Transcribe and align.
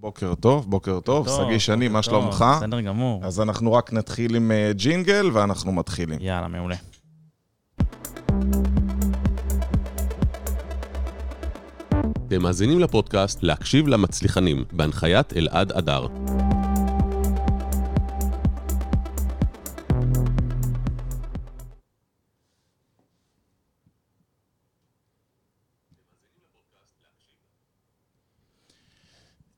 בוקר 0.00 0.34
טוב, 0.34 0.70
בוקר 0.70 1.00
טוב, 1.00 1.28
שגיא 1.28 1.58
שני, 1.58 1.88
מה 1.88 2.02
שלומך? 2.02 2.44
בסדר 2.56 2.80
גמור. 2.80 3.24
אז 3.24 3.40
אנחנו 3.40 3.72
רק 3.72 3.92
נתחיל 3.92 4.36
עם 4.36 4.50
אה, 4.50 4.70
ג'ינגל 4.74 5.30
ואנחנו 5.32 5.72
מתחילים. 5.72 6.18
יאללה, 6.20 6.48
מעולה. 6.48 6.76
אתם 12.26 12.42
מאזינים 12.42 12.80
לפודקאסט 12.80 13.42
להקשיב 13.42 13.88
למצליחנים, 13.88 14.64
בהנחיית 14.72 15.32
אלעד 15.36 15.72
אדר. 15.72 16.06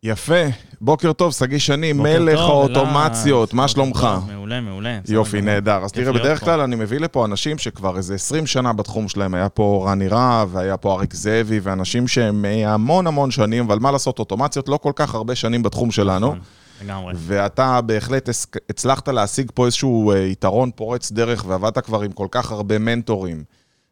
יפה, 0.03 0.45
בוקר 0.81 1.13
טוב, 1.13 1.33
שגיא 1.33 1.59
שני, 1.59 1.93
מלך 1.93 2.39
טוב, 2.39 2.51
האוטומציות. 2.51 3.55
מה 3.55 3.69
שלומך? 3.69 4.01
טוב, 4.01 4.33
מעולה, 4.33 4.61
מעולה. 4.61 4.99
יופי. 5.09 5.41
נהדר. 5.41 5.85
אז 5.85 5.93
תראה, 5.93 6.13
בדרך. 6.13 6.45
כלל 6.45 6.61
אני 6.61 6.77
מביא 6.77 7.01
לפה 7.01 7.25
אנשים 7.25 7.59
שכבר 7.59 7.97
איזה 7.97 8.15
20 8.15 8.47
שנה 8.47 8.73
בתחום 8.73 9.09
שלהם. 9.09 9.35
היה 9.35 9.49
פה 9.49 9.87
רני 9.89 10.09
רהב, 10.09 10.49
והיה 10.53 10.77
פה 10.77 10.95
אריק 10.95 11.15
זאבי, 11.15 11.61
ואנשים 11.63 12.09
שהם 12.09 12.45
אה, 12.45 12.75
המון 12.75 13.07
המון 13.07 13.31
שנים, 13.31 13.65
אבל 13.65 13.79
מה 13.79 13.91
לעשות, 13.93 14.19
אוטומציות 14.19 14.69
לא 14.69 14.77
כל 14.77 14.93
כך 14.97 15.15
הרבה 15.15 15.35
שנים 15.35 15.63
בתחום 15.63 15.91
שלנו. 15.91 16.27
נכון, 16.27 16.39
לגמרי. 16.85 17.15
ואתה 17.17 17.81
בהחלט 17.81 18.29
הצלחת 18.71 19.09
להשיג 19.09 19.51
פה 19.55 19.67
איזשהו 19.67 20.13
אה, 20.13 20.19
יתרון 20.19 20.71
פורץ 20.75 21.13
דרך, 21.13 21.45
ועבדת 21.49 21.79
כבר 21.79 22.01
עם 22.01 22.13
כל 22.13 22.27
כך 22.31 22.53
הרבה 22.53 22.79
מנטורים, 22.79 23.45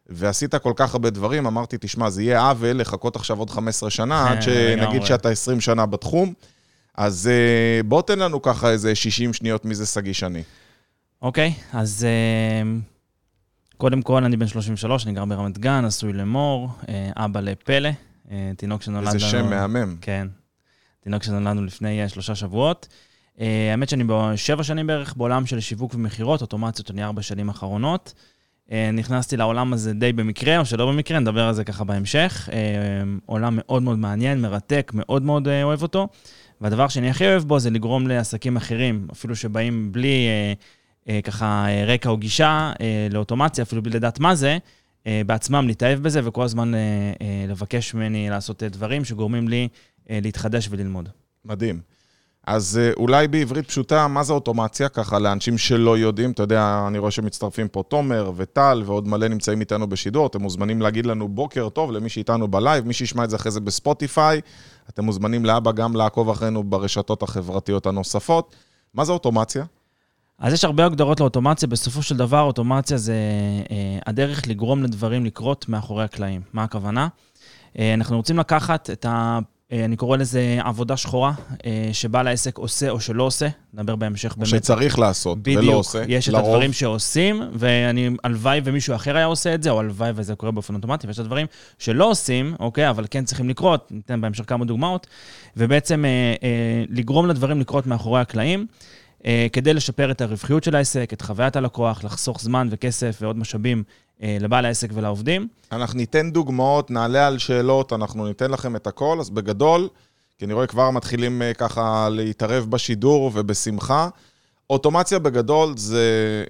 ועשית 0.09 0.55
כל 0.55 0.73
כך 0.75 0.93
הרבה 0.93 1.09
דברים, 1.09 1.47
אמרתי, 1.47 1.77
תשמע, 1.79 2.09
זה 2.09 2.23
יהיה 2.23 2.49
עוול 2.49 2.81
לחכות 2.81 3.15
עכשיו 3.15 3.39
עוד 3.39 3.49
15 3.49 3.89
שנה, 3.89 4.29
עד 4.29 4.41
שנגיד 4.41 4.79
לגמרי. 4.79 5.05
שאתה 5.05 5.29
20 5.29 5.61
שנה 5.61 5.85
בתחום. 5.85 6.33
אז 6.97 7.27
אה, 7.27 7.83
בוא 7.83 8.01
תן 8.01 8.19
לנו 8.19 8.41
ככה 8.41 8.69
איזה 8.69 8.95
60 8.95 9.33
שניות 9.33 9.65
מי 9.65 9.75
זה 9.75 9.85
שגיא 9.85 10.13
שני. 10.13 10.43
אוקיי, 11.21 11.53
אז 11.73 12.05
אה, 12.05 12.69
קודם 13.77 14.01
כל, 14.01 14.23
אני 14.23 14.37
בן 14.37 14.47
33, 14.47 15.05
אני 15.05 15.13
גר 15.13 15.25
ברמת 15.25 15.57
גן, 15.57 15.85
נשוי 15.85 16.13
למור, 16.13 16.69
אה, 16.89 17.09
אבא 17.15 17.39
לפלא, 17.39 17.89
תינוק 18.57 18.81
שנולד 18.81 19.03
לנו... 19.03 19.15
איזה 19.15 19.25
שם 19.25 19.49
מהמם. 19.49 19.95
כן. 20.01 20.27
תינוק 21.03 21.23
שנולדנו 21.23 21.65
לפני 21.65 22.09
שלושה 22.09 22.35
שבועות. 22.35 22.87
האמת 23.71 23.89
שאני 23.89 24.03
בשבע 24.07 24.63
שנים 24.63 24.87
בערך 24.87 25.13
בעולם 25.17 25.45
של 25.45 25.59
שיווק 25.59 25.93
ומכירות, 25.93 26.41
אוטומציות 26.41 26.91
אני 26.91 27.03
ארבע 27.03 27.21
שנים 27.21 27.49
אחרונות. 27.49 28.13
אה, 28.71 28.91
נכנסתי 28.93 29.37
לעולם 29.37 29.73
הזה 29.73 29.93
די 29.93 30.13
במקרה, 30.13 30.59
או 30.59 30.65
שלא 30.65 30.91
במקרה, 30.91 31.19
נדבר 31.19 31.43
על 31.43 31.53
זה 31.53 31.63
ככה 31.63 31.83
בהמשך. 31.83 32.49
אה, 32.51 32.57
עולם 33.25 33.55
מאוד 33.57 33.83
מאוד 33.83 33.99
מעניין, 33.99 34.41
מרתק, 34.41 34.91
מאוד 34.95 35.23
מאוד 35.23 35.47
אה, 35.47 35.63
אוהב 35.63 35.81
אותו. 35.81 36.07
והדבר 36.61 36.87
שאני 36.87 37.09
הכי 37.09 37.25
אוהב 37.25 37.43
בו 37.43 37.59
זה 37.59 37.69
לגרום 37.69 38.07
לעסקים 38.07 38.57
אחרים, 38.57 39.07
אפילו 39.11 39.35
שבאים 39.35 39.91
בלי 39.91 40.27
ככה 41.23 41.65
רקע 41.87 42.09
או 42.09 42.17
גישה 42.17 42.71
לאוטומציה, 43.11 43.63
אפילו 43.63 43.83
בלי 43.83 43.93
לדעת 43.93 44.19
מה 44.19 44.35
זה, 44.35 44.57
בעצמם 45.05 45.67
להתאהב 45.67 45.99
בזה 45.99 46.21
וכל 46.23 46.43
הזמן 46.43 46.71
לבקש 47.47 47.93
ממני 47.93 48.29
לעשות 48.29 48.63
דברים 48.63 49.05
שגורמים 49.05 49.47
לי 49.47 49.67
להתחדש 50.09 50.67
וללמוד. 50.71 51.09
מדהים. 51.45 51.79
אז 52.47 52.79
אה, 52.81 52.91
אולי 52.97 53.27
בעברית 53.27 53.67
פשוטה, 53.67 54.07
מה 54.07 54.23
זה 54.23 54.33
אוטומציה? 54.33 54.89
ככה 54.89 55.19
לאנשים 55.19 55.57
שלא 55.57 55.97
יודעים, 55.97 56.31
אתה 56.31 56.43
יודע, 56.43 56.85
אני 56.87 56.97
רואה 56.97 57.11
שמצטרפים 57.11 57.67
פה 57.67 57.83
תומר 57.87 58.31
וטל 58.35 58.83
ועוד 58.85 59.07
מלא 59.07 59.27
נמצאים 59.27 59.59
איתנו 59.59 59.87
בשידור, 59.87 60.27
אתם 60.27 60.41
מוזמנים 60.41 60.81
להגיד 60.81 61.05
לנו 61.05 61.27
בוקר 61.27 61.69
טוב 61.69 61.91
למי 61.91 62.09
שאיתנו 62.09 62.47
בלייב, 62.47 62.87
מי 62.87 62.93
שישמע 62.93 63.23
את 63.23 63.29
זה 63.29 63.35
אחרי 63.35 63.51
זה 63.51 63.59
בספוטיפיי, 63.59 64.41
אתם 64.89 65.05
מוזמנים 65.05 65.45
לאבא 65.45 65.71
גם 65.71 65.95
לעקוב 65.95 66.29
אחרינו 66.29 66.63
ברשתות 66.63 67.23
החברתיות 67.23 67.85
הנוספות. 67.85 68.55
מה 68.93 69.05
זה 69.05 69.11
אוטומציה? 69.11 69.65
אז 70.39 70.53
יש 70.53 70.63
הרבה 70.63 70.85
הגדרות 70.85 71.19
לאוטומציה, 71.19 71.67
בסופו 71.67 72.01
של 72.01 72.17
דבר 72.17 72.41
אוטומציה 72.41 72.97
זה 72.97 73.15
אה, 73.71 73.99
הדרך 74.05 74.47
לגרום 74.47 74.83
לדברים 74.83 75.25
לקרות 75.25 75.69
מאחורי 75.69 76.03
הקלעים. 76.03 76.41
מה 76.53 76.63
הכוונה? 76.63 77.07
אה, 77.79 77.93
אנחנו 77.93 78.17
רוצים 78.17 78.37
לקחת 78.37 78.89
את 78.89 79.05
ה... 79.05 79.39
אני 79.71 79.95
קורא 79.95 80.17
לזה 80.17 80.57
עבודה 80.63 80.97
שחורה, 80.97 81.33
אה, 81.65 81.89
שבעל 81.93 82.27
העסק 82.27 82.57
עושה 82.57 82.89
או 82.89 82.99
שלא 82.99 83.23
עושה, 83.23 83.47
נדבר 83.73 83.95
בהמשך 83.95 84.31
או 84.31 84.35
באמת. 84.35 84.47
שצריך 84.47 84.99
לעשות 84.99 85.37
בדיוק, 85.41 85.63
ולא 85.63 85.73
עושה, 85.73 86.03
יש 86.07 86.29
את 86.29 86.33
לרוב. 86.33 86.45
הדברים 86.45 86.73
שעושים, 86.73 87.41
ואני, 87.53 88.09
הלוואי 88.23 88.61
ומישהו 88.63 88.95
אחר 88.95 89.17
היה 89.17 89.25
עושה 89.25 89.53
את 89.53 89.63
זה, 89.63 89.69
או 89.69 89.79
הלוואי 89.79 90.11
וזה 90.15 90.35
קורה 90.35 90.51
באופן 90.51 90.75
אוטומטי, 90.75 91.07
ויש 91.07 91.19
את 91.19 91.23
הדברים 91.23 91.47
שלא 91.79 92.09
עושים, 92.09 92.55
אוקיי, 92.59 92.89
אבל 92.89 93.05
כן 93.09 93.25
צריכים 93.25 93.49
לקרות, 93.49 93.91
ניתן 93.91 94.21
בהמשך 94.21 94.43
כמה 94.47 94.65
דוגמאות, 94.65 95.07
ובעצם 95.57 96.05
אה, 96.05 96.09
אה, 96.43 96.83
לגרום 96.89 97.27
לדברים 97.27 97.59
לקרות 97.59 97.87
מאחורי 97.87 98.21
הקלעים, 98.21 98.59
אה, 98.59 98.65
כדי 99.53 99.73
לשפר 99.73 100.11
את 100.11 100.21
הרווחיות 100.21 100.63
של 100.63 100.75
העסק, 100.75 101.13
את 101.13 101.21
חוויית 101.21 101.55
הלקוח, 101.55 102.03
לחסוך 102.03 102.41
זמן 102.41 102.67
וכסף 102.71 103.17
ועוד 103.21 103.37
משאבים 103.37 103.83
אה, 104.23 104.37
לבעל 104.39 104.65
העסק 104.65 104.89
ולעובדים. 104.93 105.47
אנחנו 105.71 105.97
ניתן 105.97 106.31
דוגמאות, 106.31 106.91
נעלה 106.91 107.27
על 107.27 107.37
שאלות, 107.37 107.93
אנחנו 107.93 108.27
ניתן 108.27 108.51
לכם 108.51 108.75
את 108.75 108.87
הכל, 108.87 109.17
אז 109.19 109.29
בגדול, 109.29 109.87
כי 110.37 110.45
אני 110.45 110.53
רואה 110.53 110.67
כבר 110.67 110.89
מתחילים 110.91 111.41
אה, 111.41 111.53
ככה 111.53 112.09
להתערב 112.11 112.65
בשידור 112.69 113.31
ובשמחה. 113.33 114.09
אוטומציה 114.69 115.19
בגדול 115.19 115.73
זה, 115.77 116.03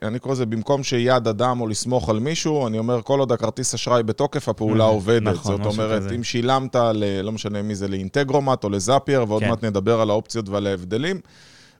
אני 0.04 0.20
קורא 0.20 0.34
לזה 0.34 0.46
במקום 0.46 0.84
שיד 0.84 1.28
אדם 1.28 1.62
או 1.62 1.68
לסמוך 1.68 2.10
על 2.10 2.20
מישהו, 2.20 2.68
אני 2.68 2.80
אומר, 2.80 3.02
כל 3.02 3.20
עוד 3.20 3.32
הכרטיס 3.32 3.74
אשראי 3.74 4.04
בתוקף, 4.04 4.50
הפעולה 4.50 4.84
Mhm, 4.86 4.88
עובדת. 4.88 5.22
נכון, 5.34 5.64
זאת 5.64 5.74
אומרת, 5.74 6.04
כזה. 6.04 6.16
אם 6.16 6.24
שילמת, 6.24 6.76
ל, 6.76 7.22
לא 7.22 7.32
משנה 7.32 7.62
מי 7.62 7.76
זה, 7.76 7.88
לאינטגרומט 7.88 8.64
או 8.64 8.70
לזאפייר, 8.70 9.26
ועוד 9.28 9.44
כן. 9.44 9.50
מעט 9.50 9.64
נדבר 9.64 10.02
על 10.02 10.10
האופציות 10.10 10.50
ועל 10.50 10.68
ההבדלים. 10.68 11.20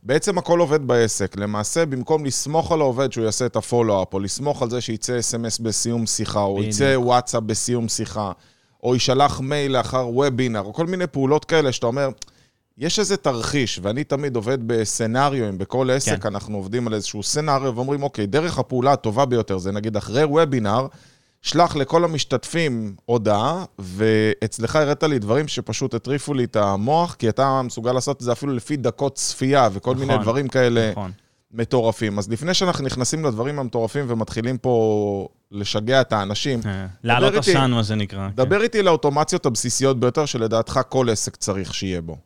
בעצם 0.08 0.38
הכל 0.38 0.60
עובד 0.60 0.88
בעסק. 0.88 1.36
למעשה, 1.38 1.86
במקום 1.86 2.26
לסמוך 2.26 2.72
על 2.72 2.82
העובד 2.82 3.12
שהוא 3.12 3.26
יעשה 3.26 3.46
את 3.46 3.56
הפולו-אפ, 3.56 4.14
או 4.14 4.20
לסמוך 4.20 4.62
על 4.62 4.70
זה 4.70 4.82
שייצא 4.82 5.20
אס.אם.אס 5.20 5.60
בסיום 5.60 6.06
שיחה, 6.06 6.42
או. 6.42 6.64
יצא 6.64 6.96
וואטסאפ 6.98 7.44
בסיום 7.44 7.88
שיחה, 7.88 8.32
או 8.84 8.94
יישלח 8.94 9.40
מייל 9.40 9.78
לאחר 9.78 10.08
וובינר, 10.08 10.60
או 10.60 10.74
כל 10.74 10.86
מיני 10.86 11.08
פעולות 11.08 11.46
כאלה 11.46 11.72
שאתה 11.72 11.88
אומר, 11.88 12.10
יש 12.78 13.00
איזה 13.00 13.18
תרחיש, 13.18 13.80
ואני 13.84 14.04
תמיד 14.04 14.36
עובד 14.36 14.68
בסצנריו, 14.68 15.58
בכל 15.58 15.90
עסק 15.90 16.22
כן. 16.22 16.28
אנחנו 16.28 16.58
עובדים 16.58 16.88
על 16.88 16.94
איזשהו 16.94 17.24
סצנריו, 17.24 17.76
ואומרים, 17.76 18.04
אוקיי, 18.04 18.26
דרך 18.26 18.60
הפעולה 18.60 18.92
הטובה 18.92 19.26
ביותר 19.26 19.58
זה 19.58 19.72
נגיד 19.72 19.98
אחרי 19.98 20.24
וובינר, 20.24 20.88
שלח 21.42 21.76
לכל 21.76 22.04
המשתתפים 22.04 22.96
הודעה, 23.06 23.66
ואצלך 23.80 24.76
הראת 24.76 25.04
לי 25.04 25.20
דברים 25.20 25.48
שפשוט 25.48 25.94
הטריפו 25.94 26.34
לי 26.34 26.44
את 26.44 26.56
המוח, 26.56 27.16
כי 27.16 27.30
אתה 27.30 27.62
מסוגל 27.62 27.92
לעשות 27.92 28.18
את 28.18 28.22
זה 28.22 28.32
אפילו 28.32 28.54
לפי 28.54 28.78
דקות 28.78 29.16
צפייה, 29.16 29.70
וכל 29.74 29.96
נכון, 29.96 30.08
מיני 30.08 30.24
דברים 30.24 30.48
כאלה 30.48 30.92
נכון. 30.92 31.12
מטורפים. 31.52 32.20
אז 32.20 32.30
לפני 32.30 32.54
שאנחנו 32.54 32.86
נכנסים 32.86 33.26
לדברים 33.26 33.60
המטורפים 33.60 34.06
ומתחילים 34.08 34.58
פה 34.58 35.28
לשגע 35.52 36.02
את 36.02 36.14
האנשים, 36.14 36.60
אה, 36.66 36.86
לעלות 37.04 37.34
איתי. 37.34 37.52
עשן, 37.52 37.72
מה 37.72 37.84
שנקרא. 37.84 38.30
כן. 38.30 38.36
דבר 38.36 38.62
איתי 38.62 38.80
על 38.80 38.88
האוטומציות 38.88 39.46
הבסיסיות 39.46 40.00
ביותר 40.00 40.26
שלדעתך 40.26 40.80
כל 40.90 41.10
עסק 41.10 41.36
צריך 41.36 41.74
שיהיה 41.74 42.02
בו. 42.02 42.18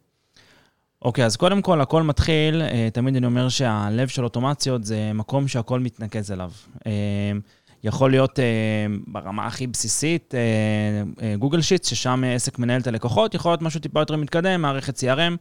אוקיי, 1.01 1.25
אז 1.25 1.35
קודם 1.35 1.61
כל, 1.61 1.81
הכל 1.81 2.03
מתחיל, 2.03 2.61
אה, 2.61 2.87
תמיד 2.93 3.15
אני 3.15 3.25
אומר 3.25 3.49
שהלב 3.49 4.07
של 4.07 4.23
אוטומציות 4.23 4.83
זה 4.83 5.11
מקום 5.13 5.47
שהכל 5.47 5.79
מתנקז 5.79 6.31
אליו. 6.31 6.51
אה, 7.85 7.87
יכול 7.87 8.11
להיות 8.11 8.39
אה, 8.39 8.45
ברמה 9.07 9.47
הכי 9.47 9.67
בסיסית, 9.67 10.35
אה, 10.35 10.39
אה, 11.25 11.35
גוגל 11.35 11.61
שיטס, 11.61 11.87
ששם 11.87 12.23
עסק 12.35 12.59
מנהל 12.59 12.81
את 12.81 12.87
הלקוחות, 12.87 13.35
יכול 13.35 13.51
להיות 13.51 13.61
משהו 13.61 13.79
טיפה 13.79 13.99
יותר 13.99 14.15
מתקדם, 14.15 14.61
מערכת 14.61 14.97
CRM, 14.97 15.37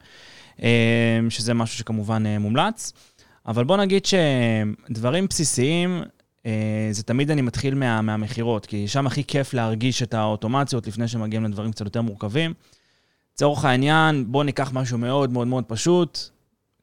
אה, 0.63 1.19
שזה 1.29 1.55
משהו 1.55 1.79
שכמובן 1.79 2.27
אה, 2.27 2.39
מומלץ. 2.39 2.93
אבל 3.47 3.65
בוא 3.65 3.77
נגיד 3.77 4.03
שדברים 4.07 5.27
בסיסיים, 5.27 6.03
אה, 6.47 6.89
זה 6.91 7.03
תמיד 7.03 7.31
אני 7.31 7.43
מתחיל 7.43 7.75
מה, 7.75 8.03
מהמכירות, 8.03 8.67
כי 8.67 8.89
שם 8.89 9.07
הכי 9.07 9.25
כיף 9.25 9.55
להרגיש 9.55 10.03
את 10.03 10.15
האוטומציות 10.15 10.87
לפני 10.87 11.09
שמגיעים 11.09 11.45
לדברים 11.45 11.73
קצת 11.73 11.85
יותר 11.85 12.03
מורכבים. 12.03 12.55
לצורך 13.35 13.65
העניין, 13.65 14.33
בואו 14.33 14.43
ניקח 14.43 14.71
משהו 14.73 14.99
מאוד 14.99 15.33
מאוד 15.33 15.47
מאוד 15.47 15.65
פשוט. 15.65 16.19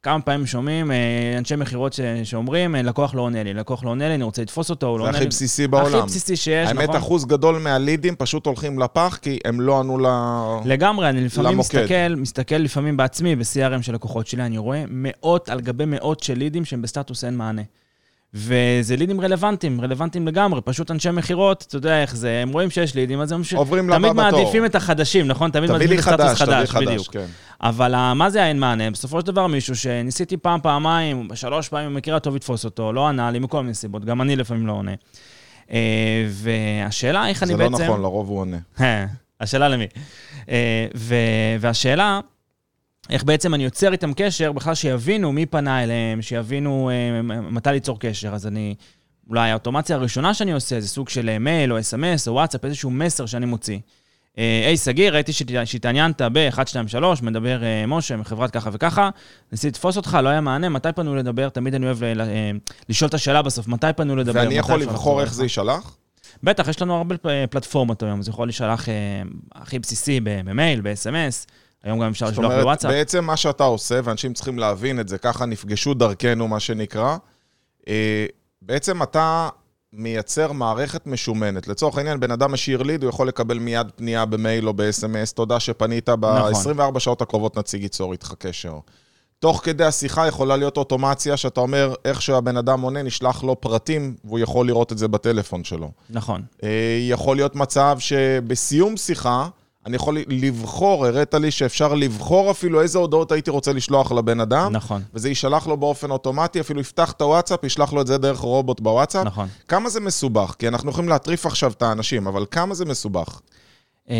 כמה 0.07 0.21
פעמים 0.21 0.45
שומעים 0.45 0.91
אה, 0.91 0.97
אנשי 1.37 1.55
מכירות 1.55 1.99
שאומרים, 2.23 2.75
אה, 2.75 2.81
לקוח 2.81 3.15
לא 3.15 3.21
עונה 3.21 3.43
לי, 3.43 3.53
לקוח 3.53 3.83
לא 3.83 3.89
עונה 3.89 4.07
לי, 4.07 4.15
אני 4.15 4.23
רוצה 4.23 4.41
לתפוס 4.41 4.69
אותו, 4.69 4.87
הוא 4.87 4.99
לא 4.99 5.03
זה 5.03 5.07
עונה 5.07 5.19
לי. 5.19 5.25
הכי 5.25 5.29
בסיסי 5.29 5.67
בעולם. 5.67 5.99
הכי 5.99 6.07
בסיסי 6.07 6.35
שיש, 6.35 6.67
האמת, 6.69 6.83
נכון? 6.83 6.95
אחוז 6.95 7.25
גדול 7.25 7.59
מהלידים 7.59 8.15
פשוט 8.15 8.45
הולכים 8.45 8.79
לפח, 8.79 9.19
כי 9.21 9.39
הם 9.45 9.61
לא 9.61 9.79
ענו 9.79 9.97
ל... 9.99 10.05
לגמרי, 10.65 11.09
אני 11.09 11.25
לפעמים 11.25 11.51
למוקד. 11.51 11.79
מסתכל, 11.79 12.15
מסתכל 12.15 12.55
לפעמים 12.55 12.97
בעצמי 12.97 13.35
ב-CRM 13.35 13.81
של 13.81 13.93
לקוחות 13.93 14.27
שלי, 14.27 14.43
אני 14.43 14.57
רואה 14.57 14.83
מאות 14.89 15.49
על 15.49 15.61
גבי 15.61 15.85
מאות 15.85 16.23
של 16.23 16.37
לידים 16.37 16.65
שהם 16.65 16.81
בסטטוס 16.81 17.23
אין 17.23 17.37
מענה. 17.37 17.61
וזה 18.39 18.95
לידים 18.95 19.21
רלוונטיים, 19.21 19.81
רלוונטיים 19.81 20.27
לגמרי, 20.27 20.61
פשוט 20.61 20.91
אנשי 20.91 21.11
מכירות, 21.11 21.65
אתה 21.67 21.75
יודע 21.77 22.01
איך 22.01 22.15
זה, 22.15 22.39
הם 22.43 22.49
רואים 22.49 22.69
שיש 22.69 22.95
לידים, 22.95 23.21
אז 23.21 23.31
הם 23.31 23.43
ש... 23.43 23.53
עוברים 23.53 23.89
לבא 23.89 23.97
תמיד 23.97 24.11
בתור. 24.11 24.23
מעדיפים 24.23 24.65
את 24.65 24.75
החדשים, 24.75 25.27
נכון? 25.27 25.51
תמיד 25.51 25.71
מעדיפים 25.71 25.97
את 25.99 26.03
סטטוס 26.03 26.15
חדש, 26.19 26.41
תביא 26.41 26.55
חדש, 26.55 26.69
חדש, 26.69 26.85
בדיוק. 26.87 27.07
כן. 27.11 27.25
אבל 27.61 27.93
ה- 27.95 28.13
מה 28.13 28.29
זה 28.29 28.43
האין 28.43 28.59
מענה? 28.59 28.91
בסופו 28.91 29.21
של 29.21 29.27
דבר 29.27 29.47
מישהו 29.47 29.75
שניסיתי 29.75 30.37
פעם, 30.37 30.59
פעמיים, 30.63 31.27
שלוש 31.33 31.69
פעמים 31.69 31.93
במקרה 31.93 32.15
הטוב 32.17 32.35
לתפוס 32.35 32.65
אותו, 32.65 32.93
לא 32.93 33.07
ענה 33.07 33.31
לי 33.31 33.39
מכל 33.39 33.61
מיני 33.61 33.73
סיבות, 33.73 34.05
גם 34.05 34.21
אני 34.21 34.35
לפעמים 34.35 34.67
לא 34.67 34.71
עונה. 34.73 34.91
אה, 35.71 35.77
והשאלה 36.29 37.27
איך 37.27 37.43
אני 37.43 37.51
זה 37.51 37.57
בעצם... 37.57 37.73
לא 37.73 37.79
נכון, 37.87 38.01
לרוב 38.01 38.29
הוא 38.29 38.39
עונה. 38.39 38.57
השאלה 39.41 39.67
למי. 39.69 39.87
אה, 40.49 40.85
והשאלה, 41.59 42.19
איך 43.09 43.23
בעצם 43.23 43.53
אני 43.53 43.63
יוצר 43.63 43.91
איתם 43.91 44.13
קשר, 44.15 44.51
בכלל 44.51 44.75
שיבינו 44.75 45.31
מי 45.31 45.45
פנה 45.45 45.83
אליהם, 45.83 46.21
שיבינו 46.21 46.89
אה, 46.89 47.21
מתי 47.41 47.69
ליצור 47.69 47.99
קשר. 47.99 48.33
אז 48.33 48.47
אני, 48.47 48.75
אולי 49.29 49.49
האוטומציה 49.49 49.95
הראשונה 49.95 50.33
שאני 50.33 50.53
עושה 50.53 50.79
זה 50.79 50.87
סוג 50.87 51.09
של 51.09 51.37
מייל 51.39 51.73
או 51.73 51.79
אס.אם.אס 51.79 52.27
או 52.27 52.33
וואטסאפ, 52.33 52.65
איזשהו 52.65 52.91
מסר 52.91 53.25
שאני 53.25 53.45
מוציא. 53.45 53.79
אה, 54.37 54.63
היי, 54.65 54.77
שגיא, 54.77 55.09
ראיתי 55.09 55.33
שהתעניינת 55.65 56.21
ב-1, 56.21 56.65
2, 56.65 56.87
3, 56.87 57.21
מדבר 57.21 57.63
אה, 57.63 57.85
משה 57.87 58.17
מחברת 58.17 58.51
ככה 58.51 58.69
וככה, 58.73 59.09
ניסיתי 59.51 59.67
לתפוס 59.67 59.97
אותך, 59.97 60.17
לא 60.23 60.29
היה 60.29 60.41
מענה, 60.41 60.69
מתי 60.69 60.89
פנו 60.95 61.15
לדבר? 61.15 61.49
תמיד 61.49 61.75
אני 61.75 61.85
אוהב 61.85 62.03
אה, 62.03 62.13
לשאול 62.89 63.09
את 63.09 63.13
השאלה 63.13 63.41
בסוף, 63.41 63.67
מתי 63.67 63.87
פנו 63.95 64.15
לדבר? 64.15 64.39
ואני 64.39 64.57
יכול 64.57 64.81
לבחור 64.81 65.21
איך? 65.21 65.33
זה 65.33 65.43
יישלח? 65.43 65.97
בטח, 66.43 66.67
יש 66.67 66.81
לנו 66.81 66.97
הרבה 66.97 67.15
פלטפורמות 67.49 68.03
היום, 68.03 68.21
זה 68.21 68.31
יכול 68.31 68.47
להישלח 68.47 68.87
הכי 69.55 69.79
בסיסי 69.79 70.19
במייל, 70.23 70.81
ב-SMS, 70.81 71.45
היום 71.87 71.99
גם 71.99 72.09
אפשר 72.09 72.25
זאת 72.25 72.33
לשלוח 72.33 72.45
אומרת, 72.45 72.61
בוואטסאפ. 72.61 72.91
בעצם 72.91 73.25
מה 73.25 73.37
שאתה 73.37 73.63
עושה, 73.63 73.99
ואנשים 74.03 74.33
צריכים 74.33 74.59
להבין 74.59 74.99
את 74.99 75.07
זה, 75.07 75.17
ככה 75.17 75.45
נפגשו 75.45 75.93
דרכנו, 75.93 76.47
מה 76.47 76.59
שנקרא, 76.59 77.17
אה, 77.87 78.25
בעצם 78.61 79.03
אתה 79.03 79.49
מייצר 79.93 80.51
מערכת 80.51 81.07
משומנת. 81.07 81.67
לצורך 81.67 81.97
העניין, 81.97 82.19
בן 82.19 82.31
אדם 82.31 82.51
משאיר 82.51 82.83
ליד, 82.83 83.03
הוא 83.03 83.09
יכול 83.09 83.27
לקבל 83.27 83.59
מיד 83.59 83.87
פנייה 83.95 84.25
במייל 84.25 84.67
או 84.67 84.73
ב-SMS, 84.73 85.33
תודה 85.35 85.59
שפנית, 85.59 86.09
נכון. 86.09 86.75
ב-24 86.75 86.99
שעות 86.99 87.21
הקרובות 87.21 87.57
נציג 87.57 87.83
ייצור 87.83 88.11
איתך 88.11 88.33
קשר. 88.39 88.79
תוך 89.39 89.61
כדי 89.63 89.83
השיחה 89.83 90.27
יכולה 90.27 90.57
להיות 90.57 90.77
אוטומציה 90.77 91.37
שאתה 91.37 91.61
אומר, 91.61 91.93
איך 92.05 92.21
שהבן 92.21 92.57
אדם 92.57 92.81
עונה, 92.81 93.03
נשלח 93.03 93.43
לו 93.43 93.61
פרטים, 93.61 94.15
והוא 94.25 94.39
יכול 94.39 94.67
לראות 94.67 94.91
את 94.91 94.97
זה 94.97 95.07
בטלפון 95.07 95.63
שלו. 95.63 95.91
נכון, 96.09 96.41
אה, 96.63 96.97
יכול 97.09 97.35
להיות 97.35 97.55
מצב 97.55 97.97
שבסיום 97.99 98.97
שיחה, 98.97 99.47
אני 99.87 99.95
יכול 99.95 100.17
לבחור, 100.27 101.05
הראת 101.05 101.33
לי 101.33 101.51
שאפשר 101.51 101.93
לבחור 101.93 102.51
אפילו 102.51 102.81
איזה 102.81 102.97
הודעות 102.97 103.31
הייתי 103.31 103.51
רוצה 103.51 103.73
לשלוח 103.73 104.11
לבן 104.11 104.39
אדם, 104.39 104.71
נכון, 104.71 105.01
וזה 105.13 105.29
יישלח 105.29 105.67
לו 105.67 105.77
באופן 105.77 106.11
אוטומטי, 106.11 106.59
אפילו 106.59 106.79
יפתח 106.79 107.11
את 107.11 107.21
הוואטסאפ, 107.21 107.63
ישלח 107.63 107.93
לו 107.93 108.01
את 108.01 108.07
זה 108.07 108.17
דרך 108.17 108.39
רובוט 108.39 108.79
בוואטסאפ. 108.79 109.25
נכון. 109.25 109.47
כמה 109.67 109.89
זה 109.89 109.99
מסובך? 109.99 110.55
כי 110.59 110.67
אנחנו 110.67 110.89
יכולים 110.89 111.09
להטריף 111.09 111.45
עכשיו 111.45 111.71
את 111.71 111.81
האנשים, 111.81 112.27
אבל 112.27 112.45
כמה 112.51 112.75
זה 112.75 112.85
מסובך? 112.85 113.41
אמ, 114.09 114.15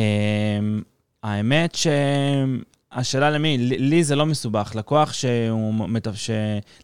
האמת 1.24 1.76
שהשאלה 1.76 3.30
למי, 3.30 3.58
לי 3.58 4.04
זה 4.04 4.16
לא 4.16 4.26
מסובך. 4.26 4.72
לקוח 4.76 5.14
שהוא... 5.14 5.74
ש... 6.14 6.30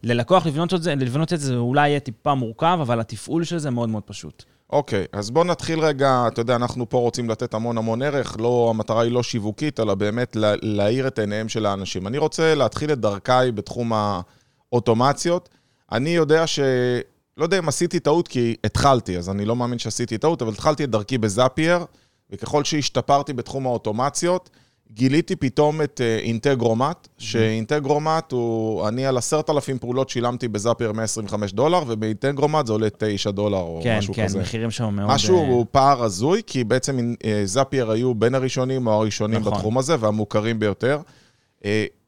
ללקוח 0.04 0.46
לבנות 0.46 0.74
את 0.74 0.84
זה, 0.84 0.96
לבנות 0.96 1.34
את 1.34 1.40
זה 1.40 1.56
אולי 1.56 1.90
יהיה 1.90 2.00
טיפה 2.00 2.36
מורכב, 2.36 2.78
אבל 2.82 3.00
התפעול 3.00 3.44
של 3.44 3.58
זה 3.58 3.70
מאוד 3.70 3.90
מאוד 3.90 4.04
פשוט. 4.04 4.44
אוקיי, 4.74 5.06
אז 5.12 5.32
בואו 5.32 5.44
נתחיל 5.44 5.80
רגע, 5.80 6.24
אתה 6.28 6.42
יודע, 6.42 6.56
אנחנו 6.56 6.90
פה 6.90 6.98
רוצים 6.98 7.30
לתת 7.30 7.54
המון 7.54 7.78
המון 7.78 8.02
ערך, 8.02 8.38
לא, 8.40 8.68
המטרה 8.70 9.02
היא 9.02 9.12
לא 9.12 9.24
שיווקית, 9.24 9.80
אלא 9.80 9.96
באמת 9.96 10.36
לה, 10.36 10.54
להאיר 10.62 11.08
את 11.08 11.20
עיניהם 11.20 11.50
של 11.50 11.66
האנשים. 11.66 12.08
אני 12.08 12.18
רוצה 12.18 12.56
להתחיל 12.56 12.92
את 12.92 13.00
דרכיי 13.00 13.52
בתחום 13.52 13.92
האוטומציות. 14.72 15.50
אני 15.92 16.10
יודע 16.10 16.48
ש... 16.48 16.60
לא 17.38 17.44
יודע 17.44 17.60
אם 17.60 17.68
עשיתי 17.68 18.00
טעות, 18.00 18.28
כי 18.28 18.56
התחלתי, 18.64 19.18
אז 19.18 19.30
אני 19.30 19.46
לא 19.46 19.56
מאמין 19.56 19.80
שעשיתי 19.80 20.18
טעות, 20.18 20.42
אבל 20.42 20.52
התחלתי 20.52 20.84
את 20.84 20.90
דרכי 20.90 21.18
בזאפייר, 21.18 21.86
וככל 22.30 22.64
שהשתפרתי 22.64 23.34
בתחום 23.34 23.66
האוטומציות, 23.66 24.50
גיליתי 24.94 25.36
פתאום 25.36 25.82
את 25.82 26.02
אה, 26.04 26.18
אינטגרומט, 26.18 27.08
שאינטגרומט 27.18 28.32
הוא, 28.32 28.88
אני 28.88 29.06
על 29.06 29.18
עשרת 29.18 29.50
אלפים 29.50 29.80
פעולות 29.80 30.10
שילמתי 30.10 30.48
בזאפייר 30.48 30.92
125 30.92 31.54
דולר, 31.54 31.84
ובאינטגרומט 31.88 32.68
זה 32.68 32.74
עולה 32.74 32.88
9 32.98 33.32
דולר 33.32 33.58
או 33.58 33.80
כן, 33.84 33.98
משהו 33.98 34.14
כן, 34.14 34.26
כזה. 34.26 34.40
מחירים 34.40 34.72
שם 34.72 34.96
מאוד... 34.96 35.10
משהו 35.10 35.38
אה, 35.38 35.48
הוא 35.48 35.66
פער 35.72 36.04
הזוי, 36.04 36.42
כי 36.48 36.64
בעצם 36.64 37.14
אה, 37.26 37.42
זאפייר 37.46 37.92
היו 37.92 38.14
בין 38.14 38.36
הראשונים 38.36 38.88
או 38.88 38.94
הראשונים 38.94 39.40
נכון. 39.40 39.54
בתחום 39.54 39.78
הזה, 39.78 39.96
והמוכרים 40.00 40.60
ביותר. 40.60 41.02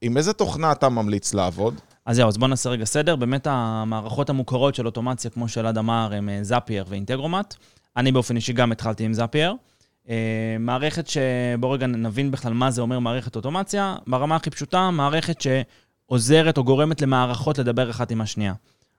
עם 0.02 0.18
איזה 0.18 0.34
תוכנה 0.34 0.72
אתה 0.72 0.90
ממליץ 0.90 1.34
לעבוד? 1.34 1.80
אז 2.06 2.16
זהו, 2.16 2.28
אז 2.28 2.38
בואו 2.38 2.50
נעשה 2.50 2.70
רגע 2.70 2.86
סדר. 2.86 3.16
באמת 3.16 3.48
המערכות 3.50 4.30
המוכרות 4.30 4.76
של 4.76 4.86
אוטומציה, 4.86 5.32
כמו 5.32 5.48
שאלעד 5.48 5.78
אמר, 5.78 6.12
הם 6.14 6.30
זאפייר 6.42 6.86
ואינטגרומט. 6.88 7.56
אני 7.98 8.12
באופן 8.12 8.36
אישי 8.36 8.54
גם 8.54 8.72
התחלתי 8.72 9.04
עם 9.04 9.14
זאפייר. 9.14 9.56
אה, 10.10 10.56
מערכת 10.60 11.08
שבואו 11.08 11.72
רגע 11.72 11.88
נבין 11.88 12.32
בכלל 12.32 12.54
מה 12.54 12.72
זה 12.72 12.82
אומר 12.82 13.00
מערכת 13.00 13.36
אוטומציה. 13.36 13.96
ברמה 14.08 14.36
הכי 14.36 14.50
פשוטה, 14.50 14.90
מערכת 14.92 15.42
שעוזרת 15.42 16.58
או 16.58 16.64
גורמת 16.64 17.02
למערכות 17.02 17.58
לדבר 17.58 17.90
אחת 17.90 18.12
עם 18.12 18.22
השנייה. 18.22 18.54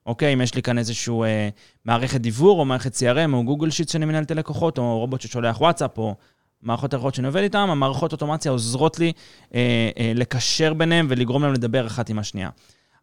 אוקיי, 0.06 0.35
אם 0.35 0.41
יש 0.41 0.55
לי 0.55 0.62
כאן 0.62 0.79
איזושהי 0.79 1.23
אה, 1.23 1.49
מערכת 1.85 2.20
דיוור, 2.20 2.61
או 2.61 2.64
מערכת 2.64 2.94
CRM, 2.94 3.32
או 3.32 3.44
גוגל 3.44 3.70
שיט 3.70 3.88
שאני 3.88 4.05
מנהל 4.05 4.23
את 4.23 4.31
הלקוחות, 4.31 4.79
או 4.79 4.99
רובוט 4.99 5.20
ששולח 5.20 5.61
וואטסאפ, 5.61 5.99
או 5.99 6.14
מערכות 6.62 6.94
אחרות 6.94 7.14
שאני 7.14 7.26
עובד 7.26 7.43
איתן, 7.43 7.58
המערכות 7.58 8.12
אוטומציה 8.12 8.53
עוזרות 8.53 8.99
לי 8.99 9.12
אה, 9.55 9.91
אה, 9.99 10.12
לקשר 10.14 10.75
ביניהם 10.75 11.06
ולגרום 11.11 11.43
להם 11.43 11.53
לדבר 11.53 11.87
אחת 11.87 12.11
עם 12.11 12.19
השנייה. 12.19 12.50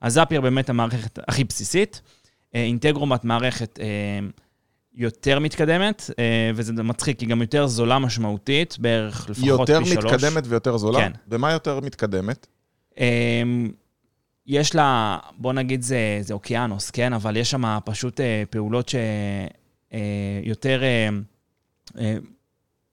אז 0.01 0.13
זאפייר 0.13 0.41
באמת 0.41 0.69
המערכת 0.69 1.19
הכי 1.27 1.44
בסיסית. 1.44 2.01
אה, 2.55 2.63
אינטגרומט 2.63 3.23
מערכת 3.23 3.79
אה, 3.79 4.19
יותר 4.95 5.39
מתקדמת, 5.39 6.09
אה, 6.19 6.51
וזה 6.55 6.73
מצחיק, 6.73 7.19
היא 7.19 7.29
גם 7.29 7.41
יותר 7.41 7.67
זולה 7.67 7.99
משמעותית, 7.99 8.77
בערך 8.79 9.29
לפחות 9.29 9.47
יותר 9.47 9.83
פי 9.83 9.89
שלוש. 9.89 10.13
מתקדמת 10.13 10.43
ויותר 10.47 10.77
זולה? 10.77 10.99
כן. 10.99 11.11
במה 11.27 11.51
יותר 11.51 11.79
מתקדמת? 11.79 12.47
אה, 12.99 13.43
יש 14.47 14.75
לה, 14.75 15.17
בוא 15.37 15.53
נגיד 15.53 15.81
זה, 15.81 16.17
זה 16.21 16.33
אוקיינוס, 16.33 16.91
כן? 16.91 17.13
אבל 17.13 17.37
יש 17.37 17.51
שם 17.51 17.77
פשוט 17.85 18.19
אה, 18.19 18.43
פעולות 18.49 18.89
שיותר, 18.89 20.81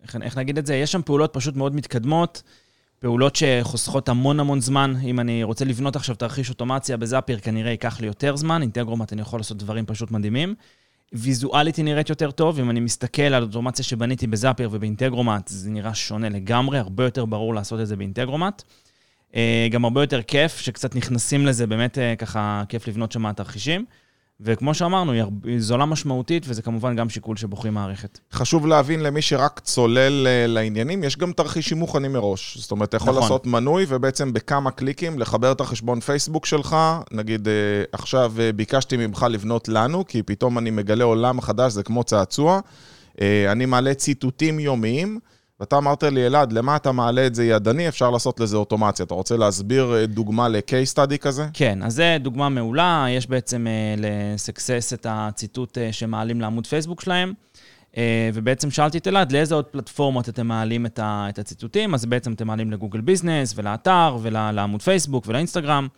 איך, 0.03 0.17
איך 0.23 0.39
נגיד 0.39 0.59
את 0.59 0.67
זה? 0.67 0.75
יש 0.75 0.93
שם 0.93 1.03
פעולות 1.03 1.33
פשוט 1.33 1.57
מאוד 1.57 1.75
מתקדמות, 1.75 2.43
פעולות 2.99 3.37
שחוסכות 3.37 4.09
המון 4.09 4.41
המון 4.41 4.61
זמן. 4.61 4.95
אם 5.05 5.21
אני 5.21 5.45
רוצה 5.45 5.65
לבנות 5.65 5.97
עכשיו 5.97 6.17
תרחיש 6.17 6.49
אוטומציה 6.49 6.97
בזאפיר, 6.97 7.39
כנראה 7.39 7.71
ייקח 7.71 8.01
לי 8.01 8.07
יותר 8.07 8.37
זמן. 8.37 8.63
אינטגרומט, 8.63 9.13
אני 9.13 9.23
יכול 9.23 9.41
לעשות 9.41 9.57
דברים 9.57 9.87
פשוט 9.87 10.11
מדהימים. 10.11 10.55
ויזואלית 11.13 11.77
היא 11.77 11.85
נראית 11.85 12.11
יותר 12.11 12.31
טוב, 12.31 12.61
אם 12.61 12.71
אני 12.71 12.81
מסתכל 12.81 13.23
על 13.23 13.43
אוטומציה 13.43 13.85
שבניתי 13.85 14.27
בזאפיר 14.27 14.69
ובאינטגרומט, 14.73 15.49
זה 15.49 15.71
נראה 15.71 15.95
שונה 15.95 16.29
לגמרי, 16.29 16.79
הרבה 16.79 17.05
יותר 17.05 17.25
ברור 17.25 17.55
לעשות 17.55 17.81
את 17.81 17.87
זה 17.87 17.97
באינטגרומט. 17.97 18.63
אה, 19.35 19.69
גם 19.71 19.85
הרבה 19.85 20.03
יותר 20.03 20.23
כיף, 20.23 20.59
שקצת 20.59 20.95
נכנסים 20.97 21.47
לזה, 21.47 21.67
באמת 21.67 21.99
אה, 21.99 22.17
ככה 22.17 22.63
כיף 22.69 22.89
לבנות 22.89 23.13
שם 23.13 23.33
תרחישים. 23.33 23.85
וכמו 24.43 24.75
שאמרנו, 24.75 25.13
היא 25.13 25.21
הרבה- 25.23 25.49
היא 25.51 25.61
זולה 25.61 25.87
משמעותית, 25.87 26.45
וזה 26.49 26.63
כמובן 26.63 26.97
גם 26.97 27.09
שיקול 27.09 27.37
שבוחרים 27.37 27.75
מערכת. 27.75 28.19
חשוב 28.33 28.67
להבין 28.67 29.01
למי 29.01 29.23
שרק 29.23 29.61
צולל 29.61 30.27
אה, 30.27 30.47
לעניינים, 30.47 31.05
יש 31.05 31.17
גם 31.17 31.33
תרחישים 31.33 31.79
מוכנים 31.79 32.13
מראש. 32.13 32.59
זאת 32.59 32.71
אומרת, 32.71 32.89
אתה 32.89 32.97
יכול 32.97 33.11
נכון. 33.11 33.23
לעשות 33.23 33.47
מנוי 33.47 33.85
ובעצם 33.89 34.33
בכמה 34.33 34.71
קליקים 34.71 35.19
לחבר 35.19 35.53
את 35.53 35.61
החשבון 35.61 36.01
פייסבוק 36.01 36.47
שלך. 36.47 36.77
נגיד, 37.13 37.49
אה, 37.49 37.53
עכשיו 37.93 38.33
אה, 38.41 38.53
ביקשתי 38.53 38.97
ממך 38.97 39.27
לבנות 39.31 39.69
לנו, 39.69 40.07
כי 40.07 40.23
פתאום 40.23 40.59
אני 40.59 40.71
מגלה 40.71 41.05
עולם 41.05 41.41
חדש, 41.41 41.73
זה 41.73 41.83
כמו 41.83 42.05
צעצוע. 42.05 42.61
אני 43.53 43.67
מעלה 43.67 43.95
ציטוטים 43.95 44.61
יומיים, 44.61 45.19
ואתה 45.61 45.79
אמרת 45.79 46.03
לי, 46.03 46.27
אלעד, 46.27 46.53
למה 46.53 46.77
אתה 46.77 46.93
מעלה 46.93 47.27
את 47.27 47.35
זה 47.35 47.45
ידני? 47.45 47.89
אפשר 47.89 48.11
לעשות 48.11 48.41
לזה 48.41 48.57
אוטומציה. 48.57 49.05
אתה 49.05 49.15
רוצה 49.15 49.37
להסביר 49.37 49.95
אה, 49.95 50.07
דוגמה 50.07 50.49
ל-case 50.49 50.95
study 50.95 51.19
כזה? 51.19 51.47
כן, 51.53 51.83
אז 51.83 51.95
זו 51.95 52.03
דוגמה 52.21 52.49
מעולה, 52.49 53.07
יש 53.11 53.27
בעצם 53.27 53.67
אה, 53.67 53.95
לסקסס 53.99 54.93
את 54.93 55.07
הציטוט 55.11 55.79
אה, 55.79 55.93
שמעלים 55.93 56.41
לעמוד 56.41 56.67
פייסבוק 56.67 57.01
שלהם. 57.01 57.33
אה, 57.97 58.31
ובעצם 58.35 58.71
שאלתי 58.71 58.99
את 58.99 59.09
אלעד, 59.09 59.33
לאיזה 59.33 59.55
עוד 59.55 59.65
פלטפורמות 59.65 60.29
אתם 60.29 60.47
מעלים 60.47 60.87
את, 60.87 60.99
ה, 60.99 61.27
את 61.29 61.39
הציטוטים? 61.39 61.95
אז 61.95 62.07
בעצם 62.07 62.33
אתם 62.33 62.47
מעלים 62.47 62.71
לגוגל 62.71 63.01
ביזנס, 63.01 63.55
ולאתר, 63.57 64.17
ולעמוד 64.23 64.83
פייסבוק, 64.83 65.25
ולאינסטגרם. 65.27 65.89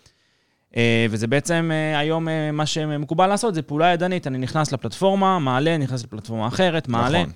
אה, 0.76 1.06
וזה 1.10 1.26
בעצם 1.26 1.70
אה, 1.72 1.98
היום 1.98 2.28
אה, 2.28 2.52
מה 2.52 2.66
שמקובל 2.66 3.26
לעשות, 3.26 3.54
זה 3.54 3.62
פעולה 3.62 3.92
ידנית. 3.92 4.26
אני 4.26 4.38
נכנס 4.38 4.72
לפלטפורמה, 4.72 5.38
מעלה, 5.38 5.78
נכנס 5.78 6.04
לפלטפורמה 6.04 6.48
אחרת, 6.48 6.88
מעלה. 6.88 7.22
נכון. 7.22 7.32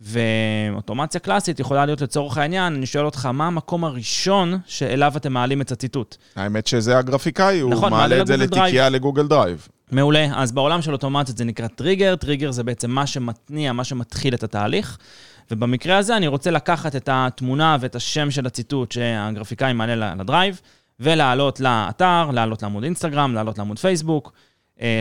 ואוטומציה 0.00 1.20
קלאסית 1.20 1.60
יכולה 1.60 1.86
להיות 1.86 2.00
לצורך 2.00 2.38
העניין, 2.38 2.74
אני 2.74 2.86
שואל 2.86 3.04
אותך, 3.04 3.26
מה 3.26 3.46
המקום 3.46 3.84
הראשון 3.84 4.58
שאליו 4.66 5.12
אתם 5.16 5.32
מעלים 5.32 5.60
את 5.60 5.72
הציטוט? 5.72 6.16
האמת 6.36 6.66
שזה 6.66 6.98
הגרפיקאי, 6.98 7.60
הוא 7.60 7.70
נכון, 7.70 7.90
מעלה 7.90 8.08
מעלה 8.08 8.22
את 8.22 8.26
זה. 8.26 8.36
לתיקייה 8.36 8.88
ל 8.88 8.93
Google 8.93 9.26
Drive. 9.26 9.68
מעולה. 9.92 10.26
אז 10.34 10.52
בעולם 10.52 10.82
של 10.82 10.92
אוטומציות 10.92 11.38
זה 11.38 11.44
נקרא 11.44 11.66
טריגר. 11.66 12.16
טריגר 12.16 12.50
זה 12.50 12.62
בעצם 12.62 12.90
מה 12.90 13.06
שמתניע, 13.06 13.72
מה 13.72 13.84
שמתחיל 13.84 14.34
את 14.34 14.42
התהליך. 14.42 14.98
ובמקרה 15.50 15.98
הזה 15.98 16.16
אני 16.16 16.26
רוצה 16.26 16.50
לקחת 16.50 16.96
את 16.96 17.08
התמונה 17.12 17.76
ואת 17.80 17.94
השם 17.94 18.30
של 18.30 18.46
הציטוט 18.46 18.92
שהגרפיקאי 18.92 19.72
מעלה 19.72 20.14
ל 20.14 20.21
Drive, 20.21 20.60
ולעלות 21.00 21.60
לאתר, 21.60 22.30
לעלות 22.30 22.62
לעמוד 22.62 22.84
אינסטגרם, 22.84 23.34
לעלות 23.34 23.58
לעמוד 23.58 23.78
פייסבוק, 23.78 24.32
אה. 24.80 25.00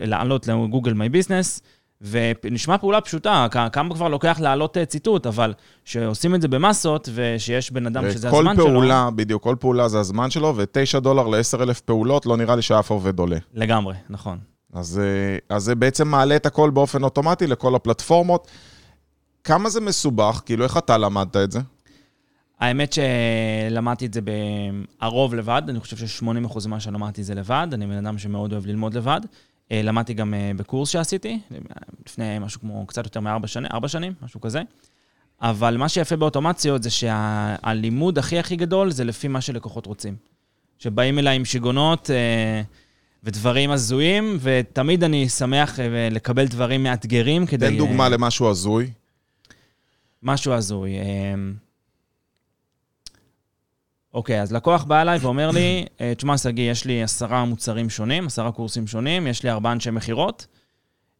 לעלות 0.00 0.48
לגוגל 0.48 0.92
מיי 0.92 1.08
ביזנס. 1.08 1.60
ונשמע 2.00 2.78
פעולה 2.78 3.00
פשוטה, 3.00 3.46
כמה 3.72 3.94
כבר 3.94 4.08
לוקח 4.08 4.40
להעלות 4.40 4.76
אה, 4.76 4.84
ציטוט, 4.86 5.26
אבל 5.26 5.52
שעושים 5.84 6.34
את 6.34 6.42
זה 6.42 6.48
במסות, 6.48 7.08
ושיש 7.14 7.70
בן 7.70 7.86
אדם 7.86 8.10
שזה 8.10 8.30
כל 8.30 8.38
הזמן 8.38 8.54
שלו... 8.56 8.66
פעולה, 8.66 9.08
בדיוק, 9.16 9.42
כל 9.42 9.56
פעולה 9.60 9.88
זה 9.88 10.00
הזמן 10.00 10.30
שלו, 10.30 10.56
ו-9 10.56 11.00
דולר 11.00 11.26
ל-10,000 11.26 11.80
פעולות, 11.84 12.26
לא 12.26 12.36
נראה 12.36 12.56
לי 12.56 12.62
שאף 12.62 12.90
עובד 12.90 13.18
עולה. 13.18 13.38
לגמרי, 13.54 13.94
נכון. 14.10 14.38
אז, 14.72 15.00
אה, 15.04 15.56
אז 15.56 15.62
זה 15.64 15.74
בעצם 15.74 16.08
מעלה 16.08 16.36
את 16.36 16.46
הכל 16.46 16.70
באופן 16.70 17.02
אוטומטי 17.02 17.46
לכל 17.46 17.74
הפלטפורמות. 17.74 18.48
כמה 19.44 19.68
זה 19.68 19.80
מסובך? 19.80 20.42
כאילו, 20.46 20.64
איך 20.64 20.76
אתה 20.76 20.98
למדת 20.98 21.36
את 21.36 21.52
זה? 21.52 21.60
האמת 22.60 22.92
שלמדתי 22.92 24.06
את 24.06 24.14
זה 24.14 24.20
הרוב 25.00 25.34
לבד, 25.34 25.62
אני 25.68 25.80
חושב 25.80 25.96
ש-80% 26.06 26.68
ממה 26.68 26.80
שלמדתי 26.80 27.22
זה 27.22 27.34
לבד, 27.34 27.66
אני 27.72 27.86
בן 27.86 28.06
אדם 28.06 28.18
שמאוד 28.18 28.52
אוהב 28.52 28.66
ללמוד 28.66 28.94
לבד. 28.94 29.20
אה, 29.72 29.82
למדתי 29.82 30.14
גם 30.14 30.34
אה, 30.34 30.50
בקורס 30.56 30.88
שעשיתי, 30.88 31.38
לפני 32.06 32.38
משהו 32.38 32.60
כמו 32.60 32.86
קצת 32.86 33.04
יותר 33.04 33.20
מארבע 33.20 33.46
שנים, 33.46 33.70
ארבע 33.72 33.88
שנים, 33.88 34.12
משהו 34.22 34.40
כזה. 34.40 34.62
אבל 35.40 35.76
מה 35.76 35.88
שיפה 35.88 36.16
באוטומציות 36.16 36.82
זה 36.82 36.90
שהלימוד 36.90 38.18
הכי 38.18 38.38
הכי 38.38 38.56
גדול 38.56 38.90
זה 38.90 39.04
לפי 39.04 39.28
מה 39.28 39.40
שלקוחות 39.40 39.86
רוצים. 39.86 40.16
שבאים 40.78 41.18
אליי 41.18 41.36
עם 41.36 41.44
שיגונות 41.44 42.10
אה, 42.10 42.62
ודברים 43.24 43.70
הזויים, 43.70 44.38
ותמיד 44.40 45.04
אני 45.04 45.28
שמח 45.28 45.78
לקבל 46.10 46.46
דברים 46.46 46.82
מאתגרים 46.82 47.46
כדי... 47.46 47.70
תן 47.70 47.76
דוגמה 47.76 48.08
למשהו 48.08 48.50
הזוי. 48.50 48.90
משהו 50.22 50.52
הזוי. 50.52 50.92
אוקיי, 54.14 54.42
אז 54.42 54.52
לקוח 54.52 54.84
בא 54.84 55.02
אליי 55.02 55.18
ואומר 55.18 55.50
לי, 55.50 55.84
אה, 56.00 56.14
תשמע, 56.14 56.38
שגיא, 56.38 56.70
יש 56.70 56.84
לי 56.84 57.02
עשרה 57.02 57.44
מוצרים 57.44 57.90
שונים, 57.90 58.26
עשרה 58.26 58.52
קורסים 58.52 58.86
שונים, 58.86 59.26
יש 59.26 59.42
לי 59.42 59.50
ארבעה 59.50 59.72
אנשי 59.72 59.90
מכירות. 59.90 60.46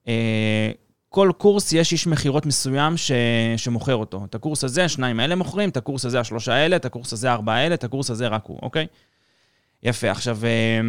אה, 0.08 0.70
כל 1.08 1.30
קורס 1.38 1.72
יש 1.72 1.92
איש 1.92 2.06
מכירות 2.06 2.46
מסוים 2.46 2.96
ש... 2.96 3.12
שמוכר 3.56 3.96
אותו. 3.96 4.24
את 4.24 4.34
הקורס 4.34 4.64
הזה, 4.64 4.84
השניים 4.84 5.20
האלה 5.20 5.34
מוכרים, 5.34 5.68
את 5.68 5.76
הקורס 5.76 6.04
הזה, 6.04 6.20
השלושה 6.20 6.54
האלה, 6.54 6.76
את 6.76 6.84
הקורס 6.84 7.12
הזה, 7.12 7.30
הארבעה 7.30 7.56
האלה, 7.56 7.74
את 7.74 7.84
הקורס 7.84 8.10
הזה, 8.10 8.28
רק 8.28 8.46
הוא, 8.46 8.58
אוקיי? 8.62 8.86
יפה. 9.82 10.10
עכשיו, 10.10 10.38
אה, 10.44 10.80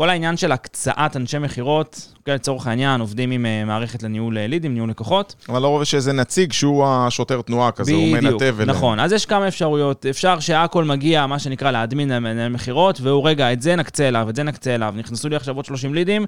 כל 0.00 0.10
העניין 0.10 0.36
של 0.36 0.52
הקצאת 0.52 1.16
אנשי 1.16 1.38
מכירות, 1.38 2.12
כן, 2.24 2.34
לצורך 2.34 2.66
העניין, 2.66 3.00
עובדים 3.00 3.30
עם 3.30 3.46
uh, 3.46 3.66
מערכת 3.66 4.02
לניהול 4.02 4.36
uh, 4.36 4.40
לידים, 4.40 4.74
ניהול 4.74 4.90
לקוחות. 4.90 5.34
אבל 5.48 5.62
לא 5.62 5.68
רואה 5.68 5.84
שאיזה 5.84 6.12
נציג 6.12 6.52
שהוא 6.52 6.86
השוטר 6.86 7.42
תנועה 7.42 7.70
כזה, 7.70 7.92
בדיוק, 7.92 8.24
הוא 8.24 8.30
מנתב 8.30 8.54
אליהם. 8.60 8.70
נכון. 8.70 9.00
אז 9.00 9.12
יש 9.12 9.26
כמה 9.26 9.48
אפשרויות. 9.48 10.06
אפשר 10.06 10.40
שהכל 10.40 10.84
מגיע, 10.84 11.26
מה 11.26 11.38
שנקרא, 11.38 11.70
להדמין 11.70 12.08
למנהל 12.12 12.52
מכירות, 12.52 13.00
והוא, 13.00 13.28
רגע, 13.28 13.52
את 13.52 13.62
זה 13.62 13.76
נקצה 13.76 14.08
אליו, 14.08 14.30
את 14.30 14.36
זה 14.36 14.42
נקצה 14.42 14.74
אליו. 14.74 14.94
נכנסו 14.96 15.28
לי 15.28 15.36
עכשיו 15.36 15.56
עוד 15.56 15.64
30 15.64 15.94
לידים, 15.94 16.26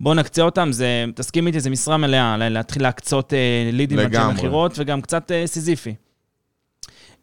בואו 0.00 0.14
נקצה 0.14 0.42
אותם, 0.42 0.72
זה, 0.72 1.04
תסכים 1.14 1.46
איתי, 1.46 1.60
זה 1.60 1.70
משרה 1.70 1.96
מלאה, 1.96 2.36
להתחיל 2.38 2.82
להקצות 2.82 3.32
uh, 3.32 3.36
לידים 3.74 3.98
לאנשי 3.98 4.18
מכירות, 4.32 4.74
וגם 4.78 5.00
קצת 5.00 5.30
סיזיפי. 5.46 5.94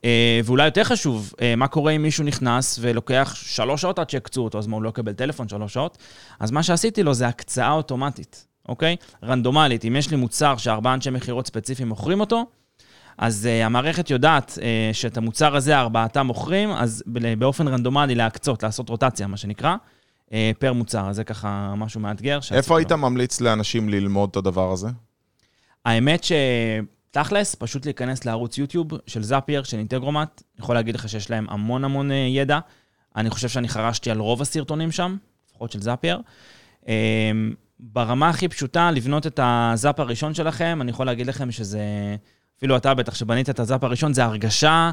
Uh, 0.02 0.06
ואולי 0.44 0.66
יותר 0.66 0.84
חשוב, 0.84 1.34
uh, 1.36 1.42
מה 1.58 1.68
קורה 1.68 1.92
אם 1.92 2.02
מישהו 2.02 2.24
נכנס 2.24 2.80
ולוקח 2.82 3.36
שלוש 3.36 3.82
שעות 3.82 4.00
עד 4.00 4.10
שיקצו 4.10 4.44
אותו, 4.44 4.58
אז 4.58 4.68
מה, 4.68 4.76
הוא 4.76 4.84
לא 4.84 4.90
יקבל 4.90 5.14
טלפון 5.14 5.48
שלוש 5.48 5.74
שעות? 5.74 5.98
אז 6.40 6.52
מה 6.52 6.64
שעשיתי 6.64 7.04
לו 7.04 7.14
זה 7.14 7.28
הקצאה 7.28 7.72
אוטומטית, 7.72 8.48
אוקיי? 8.70 8.96
רנדומלית. 9.24 9.86
אם 9.86 9.96
יש 9.96 10.12
לי 10.12 10.18
מוצר 10.18 10.58
שארבעה 10.58 10.94
אנשי 10.94 11.10
מכירות 11.10 11.48
ספציפיים 11.48 11.90
מוכרים 11.90 12.20
אותו, 12.20 12.46
אז 13.18 13.48
uh, 13.48 13.66
המערכת 13.66 14.10
יודעת 14.10 14.58
uh, 14.58 14.62
שאת 14.94 15.18
המוצר 15.18 15.56
הזה 15.56 15.80
ארבעתם 15.80 16.26
מוכרים, 16.26 16.72
אז 16.72 17.04
באופן 17.38 17.68
רנדומלי 17.68 18.16
להקצות, 18.16 18.64
לעשות 18.64 18.90
רוטציה, 18.90 19.28
מה 19.28 19.38
שנקרא, 19.38 19.76
uh, 20.28 20.32
פר 20.60 20.74
מוצר. 20.74 21.10
אז 21.10 21.16
זה 21.16 21.24
ככה 21.24 21.74
משהו 21.78 22.00
מאתגר. 22.00 22.40
איפה 22.52 22.78
היית 22.78 22.92
לו. 22.92 22.98
ממליץ 22.98 23.42
לאנשים 23.42 23.90
ללמוד 23.90 24.30
את 24.30 24.36
הדבר 24.36 24.72
הזה? 24.72 24.88
האמת 25.86 26.24
ש... 26.24 26.32
תכלס, 27.12 27.56
פשוט 27.56 27.86
להיכנס 27.86 28.26
לערוץ 28.26 28.58
יוטיוב 28.58 28.88
של 29.08 29.24
זאפייר, 29.24 29.64
של 29.64 29.78
אינטגרומט. 29.78 30.42
אני 30.56 30.64
יכול 30.64 30.76
להגיד 30.76 30.96
לך 30.96 31.10
שיש 31.10 31.30
להם 31.30 31.48
המון 31.50 31.84
המון 31.84 32.12
אה, 32.12 32.16
ידע. 32.16 32.60
אני 33.16 33.30
חושב 33.30 33.50
שאני 33.50 33.68
חרשתי 33.68 34.12
על 34.12 34.20
רוב 34.20 34.42
הסרטונים 34.42 34.92
שם, 34.92 35.18
לפחות 35.50 35.72
של 35.72 35.82
זאפייר. 35.82 36.22
אמ, 36.88 36.94
ברמה 37.80 38.30
הכי 38.30 38.48
פשוטה, 38.48 38.92
לבנות 38.92 39.28
את 39.28 39.40
הזאפ 39.44 40.00
הראשון 40.00 40.34
שלכם, 40.34 40.80
אני 40.82 40.92
יכול 40.92 41.06
להגיד 41.06 41.28
לכם 41.28 41.52
שזה, 41.52 41.82
אפילו 42.58 42.78
אתה 42.78 42.94
בטח, 42.94 43.16
שבנית 43.16 43.50
את 43.50 43.60
הזאפ 43.60 43.84
הראשון, 43.84 44.14
זה 44.14 44.24
הרגשה 44.24 44.92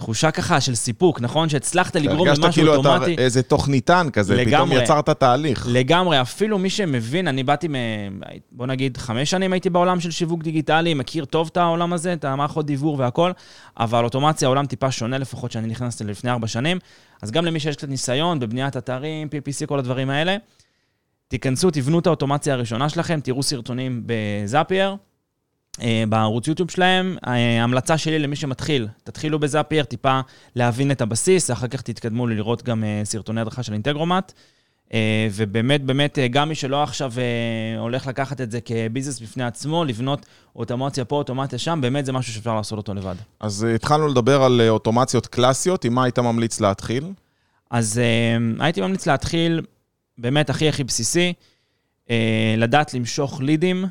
תחושה 0.00 0.30
ככה 0.30 0.60
של 0.60 0.74
סיפוק, 0.74 1.20
נכון? 1.20 1.48
שהצלחת 1.48 1.96
לגרום 1.96 2.28
למשהו 2.28 2.42
אוטומטי. 2.44 2.88
הרגשת 2.88 3.04
כאילו 3.04 3.14
אתה 3.14 3.22
איזה 3.22 3.42
תוכניתן 3.42 4.06
כזה, 4.12 4.36
לגמרי, 4.36 4.66
פתאום 4.66 4.82
יצרת 4.82 5.10
תהליך. 5.10 5.66
לגמרי, 5.70 6.20
אפילו 6.20 6.58
מי 6.58 6.70
שמבין, 6.70 7.28
אני 7.28 7.42
באתי 7.42 7.68
מ... 7.68 7.74
בוא 8.52 8.66
נגיד, 8.66 8.96
חמש 8.96 9.30
שנים 9.30 9.52
הייתי 9.52 9.70
בעולם 9.70 10.00
של 10.00 10.10
שיווק 10.10 10.42
דיגיטלי, 10.42 10.94
מכיר 10.94 11.24
טוב 11.24 11.48
את 11.52 11.56
העולם 11.56 11.92
הזה, 11.92 12.12
את 12.12 12.24
המערכות 12.24 12.66
דיוור 12.66 12.96
והכל, 12.98 13.30
אבל 13.78 14.04
אוטומציה, 14.04 14.48
העולם 14.48 14.66
טיפה 14.66 14.90
שונה 14.90 15.18
לפחות 15.18 15.52
שאני 15.52 15.68
נכנסתי 15.68 16.04
לפני 16.04 16.30
ארבע 16.30 16.46
שנים. 16.46 16.78
אז 17.22 17.30
גם 17.30 17.44
למי 17.44 17.60
שיש 17.60 17.76
קצת 17.76 17.88
ניסיון 17.88 18.40
בבניית 18.40 18.76
אתרים, 18.76 19.28
PPC, 19.28 19.66
כל 19.66 19.78
הדברים 19.78 20.10
האלה, 20.10 20.36
תיכנסו, 21.28 21.70
תבנו 21.70 21.98
את 21.98 22.06
האוטומציה 22.06 22.54
הראשונה 22.54 22.88
שלכם, 22.88 23.20
תראו 23.20 23.42
סרטונים 23.42 24.02
בזאפייר. 24.06 24.96
אה, 25.82 26.04
בערוץ 26.08 26.48
יוטיוב 26.48 26.70
שלהם. 26.70 27.16
ההמלצה 27.22 27.98
שלי 27.98 28.18
למי 28.18 28.36
שמתחיל, 28.36 28.88
תתחילו 29.04 29.38
בזאפייר, 29.38 29.84
טיפה 29.84 30.20
להבין 30.56 30.90
את 30.90 31.00
הבסיס, 31.00 31.50
אחר 31.50 31.68
כך 31.68 31.82
תתקדמו 31.82 32.26
לראות 32.26 32.62
גם 32.62 32.84
אה, 32.84 33.00
סרטוני 33.04 33.40
הדרכה 33.40 33.62
של 33.62 33.72
אינטגרומט. 33.72 34.32
אה, 34.94 35.28
ובאמת, 35.32 35.84
באמת, 35.84 36.18
גם 36.30 36.48
מי 36.48 36.54
שלא 36.54 36.82
עכשיו 36.82 37.12
הולך 37.78 38.06
לקחת 38.06 38.40
את 38.40 38.50
זה 38.50 38.60
כביזנס 38.60 39.20
בפני 39.20 39.44
עצמו, 39.44 39.84
לבנות 39.84 40.26
אוטומציה 40.56 41.04
פה, 41.04 41.16
אוטומציה 41.16 41.58
שם, 41.58 41.78
באמת 41.82 42.06
זה 42.06 42.12
משהו 42.12 42.32
שאפשר 42.32 42.54
לעשות 42.54 42.76
אותו 42.76 42.94
לבד. 42.94 43.14
אז 43.40 43.66
התחלנו 43.74 44.08
לדבר 44.08 44.42
על 44.42 44.60
אוטומציות 44.68 45.26
קלאסיות, 45.26 45.84
עם 45.84 45.94
מה 45.94 46.04
היית 46.04 46.18
ממליץ 46.18 46.60
להתחיל? 46.60 47.04
אז 47.70 48.00
הייתי 48.58 48.80
ממליץ 48.80 49.06
להתחיל 49.06 49.60
באמת 50.18 50.50
הכי 50.50 50.68
הכי 50.68 50.84
בסיסי, 50.84 51.32
לדעת 52.56 52.94
למשוך 52.94 53.40
לידים 53.40 53.84
אה, 53.84 53.90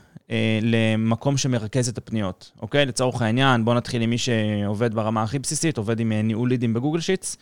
למקום 0.62 1.38
שמרכז 1.38 1.90
את 1.90 1.98
הפניות, 1.98 2.52
אוקיי? 2.62 2.86
לצורך 2.86 3.22
העניין, 3.22 3.66
בואו 3.66 3.76
נתחיל 3.76 4.02
עם 4.02 4.10
מי 4.10 4.18
שעובד 4.18 4.94
ברמה 4.94 5.24
הכי 5.24 5.40
בסיסית, 5.40 5.78
עובד 5.78 6.00
עם 6.00 6.12
אה, 6.12 6.22
ניהול 6.22 6.50
לידים 6.50 6.74
בגוגל 6.74 7.00
שיטס. 7.00 7.38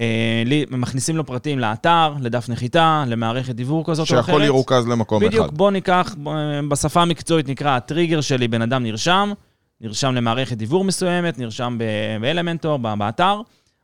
אה, 0.00 0.42
מכניסים 0.70 1.16
לו 1.16 1.26
פרטים 1.26 1.58
לאתר, 1.58 2.14
לדף 2.20 2.48
נחיתה, 2.48 3.04
למערכת 3.06 3.54
דיוור 3.54 3.84
כזאת 3.86 4.10
או 4.10 4.14
אחרת. 4.14 4.26
שהכל 4.26 4.42
ירוכז 4.44 4.86
למקום 4.88 5.18
בדיוק, 5.18 5.34
אחד. 5.34 5.42
בדיוק, 5.42 5.58
בואו 5.58 5.70
ניקח, 5.70 6.14
בשפה 6.68 7.02
המקצועית 7.02 7.48
נקרא, 7.48 7.76
הטריגר 7.76 8.20
שלי, 8.20 8.48
בן 8.48 8.62
אדם 8.62 8.82
נרשם, 8.82 9.32
נרשם 9.80 10.14
למערכת 10.14 10.56
דיוור 10.56 10.84
מסוימת, 10.84 11.38
נרשם 11.38 11.78
ב 12.20 12.25
Elementor, 12.25 12.76
באתר, 12.78 13.40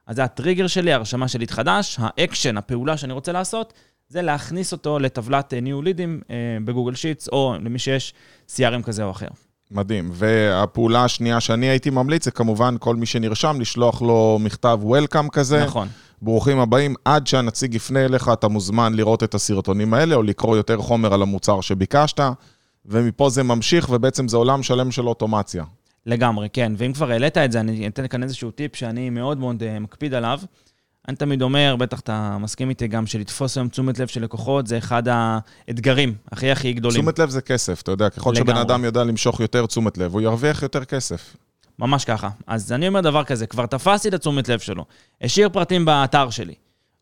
אז 0.06 0.16
זה 0.16 0.24
הטריגר 0.24 0.66
שלי, 0.66 0.92
הרשמה 0.92 1.28
של 1.28 1.37
ליד 1.37 1.46
חדש, 1.48 1.96
האקשן, 2.00 2.56
הפעולה 2.56 2.96
שאני 2.96 3.12
רוצה 3.12 3.32
לעשות, 3.32 3.72
זה 4.08 4.22
להכניס 4.22 4.72
אותו 4.72 4.98
לטבלת 4.98 5.54
ניהול 5.54 5.84
לידים 5.84 6.20
אה, 6.30 6.36
ב 6.64 6.69
Google 6.69 6.94
Sheets, 6.94 7.28
או 7.28 7.54
למי 7.60 7.78
שיש 7.78 8.14
CRM 8.48 8.82
כזה 8.82 9.04
או 9.04 9.10
אחר. 9.10 9.28
מדהים. 9.70 10.10
והפעולה 10.12 11.04
השנייה 11.04 11.40
שאני 11.40 11.66
הייתי 11.66 11.90
ממליץ, 11.90 12.24
זה 12.24 12.30
כמובן 12.30 12.76
כל 12.78 12.96
מי 12.96 13.06
שנרשם, 13.06 13.56
לשלוח 13.60 14.02
לו 14.02 14.38
מכתב 14.40 14.80
Welcome 14.84 15.30
כזה. 15.32 15.64
נכון. 15.64 15.88
ברוכים 16.22 16.58
הבאים. 16.58 16.94
עד 17.04 17.26
שהנציג 17.26 17.74
יפנה 17.74 18.04
אליך, 18.04 18.30
אתה 18.32 18.48
מוזמן 18.48 18.94
לראות 18.94 19.22
את 19.22 19.34
הסרטונים 19.34 19.94
האלה, 19.94 20.14
או 20.14 20.22
לקרוא 20.22 20.56
יותר 20.56 20.78
חומר 20.78 21.14
על 21.14 21.22
המוצר 21.22 21.60
שביקשת, 21.60 22.20
ומפה 22.86 23.30
זה 23.30 23.42
ממשיך, 23.42 23.88
ובעצם 23.90 24.28
זה 24.28 24.36
עולם 24.36 24.62
שלם 24.62 24.90
של 24.90 25.08
אוטומציה. 25.08 25.64
לגמרי, 26.06 26.48
כן. 26.52 26.72
ואם 26.76 26.92
כבר 26.92 27.10
העלית 27.10 27.38
את 27.38 27.52
זה, 27.52 27.60
אני 27.60 27.88
אתן 27.88 28.08
כאן 28.08 28.22
איזשהו 28.22 28.50
טיפ 28.50 28.76
שאני 28.76 29.10
מאוד 29.10 29.38
מאוד 29.38 29.62
אה, 29.62 29.78
מקפיד 29.78 30.14
עליו. 30.14 30.40
אני 31.08 31.16
תמיד 31.16 31.42
אומר, 31.42 31.76
בטח 31.78 32.00
אתה 32.00 32.36
מסכים 32.40 32.70
איתי 32.70 32.86
גם, 32.88 33.06
שלתפוס 33.06 33.56
היום 33.56 33.68
תשומת 33.68 33.98
לב 33.98 34.06
של 34.06 34.22
לקוחות 34.22 34.66
זה 34.66 34.78
אחד 34.78 35.02
האתגרים 35.08 36.14
הכי 36.32 36.50
הכי 36.50 36.72
גדולים. 36.72 37.00
תשומת 37.00 37.18
לב 37.18 37.30
זה 37.30 37.40
כסף, 37.40 37.82
אתה 37.82 37.90
יודע, 37.90 38.10
ככל 38.10 38.30
לגמרי. 38.30 38.52
שבן 38.52 38.60
אדם 38.60 38.84
יודע 38.84 39.04
למשוך 39.04 39.40
יותר 39.40 39.66
תשומת 39.66 39.98
לב, 39.98 40.12
הוא 40.12 40.20
ירוויח 40.20 40.62
יותר 40.62 40.84
כסף. 40.84 41.36
ממש 41.78 42.04
ככה. 42.04 42.28
אז 42.46 42.72
אני 42.72 42.88
אומר 42.88 43.00
דבר 43.00 43.24
כזה, 43.24 43.46
כבר 43.46 43.66
תפסתי 43.66 44.08
את 44.08 44.14
התשומת 44.14 44.48
לב 44.48 44.58
שלו, 44.58 44.84
השאיר 45.20 45.48
פרטים 45.48 45.84
באתר 45.84 46.30
שלי. 46.30 46.54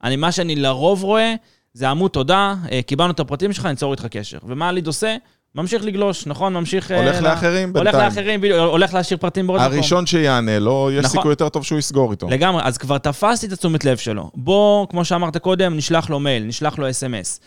אני, 0.04 0.16
מה 0.16 0.32
שאני 0.32 0.56
לרוב 0.56 1.02
רואה, 1.02 1.34
זה 1.74 1.88
עמוד 1.88 2.10
תודה, 2.10 2.54
אה, 2.72 2.82
קיבלנו 2.82 3.10
את 3.10 3.20
הפרטים 3.20 3.52
שלך, 3.52 3.66
ניצור 3.66 3.92
איתך 3.92 4.06
קשר. 4.06 4.38
ומה 4.42 4.68
הליד 4.68 4.86
עושה? 4.86 5.16
ממשיך 5.56 5.84
לגלוש, 5.84 6.26
נכון? 6.26 6.54
ממשיך... 6.54 6.90
אה, 6.90 6.96
הולך 6.96 7.22
לאחרים 7.22 7.72
בינתיים. 7.72 7.94
הולך 7.94 8.16
לאחרים, 8.16 8.40
הולך 8.58 8.94
להשאיר 8.94 9.18
פרטים 9.18 9.46
בעוד 9.46 9.60
מקום. 9.60 9.72
הראשון 9.72 10.06
שיענה 10.06 10.58
לו, 10.58 10.90
יש 10.92 11.04
נכון. 11.04 11.16
סיכוי 11.16 11.32
יותר 11.32 11.48
טוב 11.48 11.64
שהוא 11.64 11.78
יסגור 11.78 12.10
איתו. 12.10 12.28
לגמרי, 12.28 12.62
אז 12.64 12.78
כבר 12.78 12.98
תפסתי 12.98 13.46
את 13.46 13.52
התשומת 13.52 13.84
לב 13.84 13.96
שלו. 13.96 14.30
בוא, 14.34 14.86
כמו 14.86 15.04
שאמרת 15.04 15.36
קודם, 15.36 15.76
נשלח 15.76 16.10
לו 16.10 16.20
מייל, 16.20 16.44
נשלח 16.44 16.78
לו 16.78 16.90
אס.אם.אס. 16.90 17.40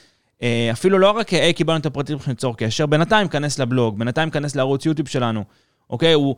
אה, 0.43 0.69
אפילו 0.71 0.99
לא 0.99 1.11
רק, 1.11 1.29
היי, 1.29 1.53
קיבלנו 1.53 1.79
את 1.79 1.85
הפרטים 1.85 2.17
שלך 2.17 2.27
ליצור 2.27 2.57
קשר, 2.57 2.85
בינתיים 2.85 3.27
כנס 3.27 3.59
לבלוג, 3.59 3.99
בינתיים 3.99 4.29
כנס 4.29 4.55
לערוץ 4.55 4.85
יוטיוב 4.85 5.07
שלנו. 5.07 5.43
אוקיי? 5.89 6.13
הוא 6.13 6.35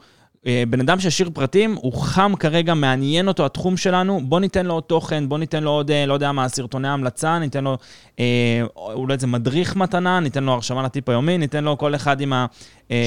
בן 0.70 0.80
אדם 0.80 1.00
שהשאיר 1.00 1.30
פרטים, 1.34 1.76
הוא 1.82 1.94
חם 1.94 2.34
כרגע, 2.40 2.74
מעניין 2.74 3.28
אותו 3.28 3.46
התחום 3.46 3.78
שלנו, 3.78 4.22
בוא 4.24 4.40
ניתן 4.40 4.66
לו 4.66 4.74
עוד 4.74 4.84
תוכן, 4.84 5.30
בוא 5.30 5.38
ניתן 5.38 5.64
לו 5.64 5.72
עוד, 5.72 5.92
אה, 5.92 6.06
לא 6.06 6.14
יודע 6.14 6.32
מה, 6.32 6.50
סרטוני 6.50 6.88
המלצה, 6.88 7.40
ניתן 7.40 7.64
לו 7.64 7.78
אה, 8.20 8.62
אולי 8.76 9.14
איזה 9.14 9.28
מדריך 9.28 9.76
מתנה, 9.76 10.20
ניתן 10.20 10.44
לו 10.44 10.52
הרשמה 10.52 10.84
לטיפ 10.84 11.10
היומי, 11.10 11.38
ניתן 11.38 11.64
לו 11.64 11.78
כל 11.78 11.96
אחד 11.96 12.22
עם 12.22 12.34
ה... 12.34 12.46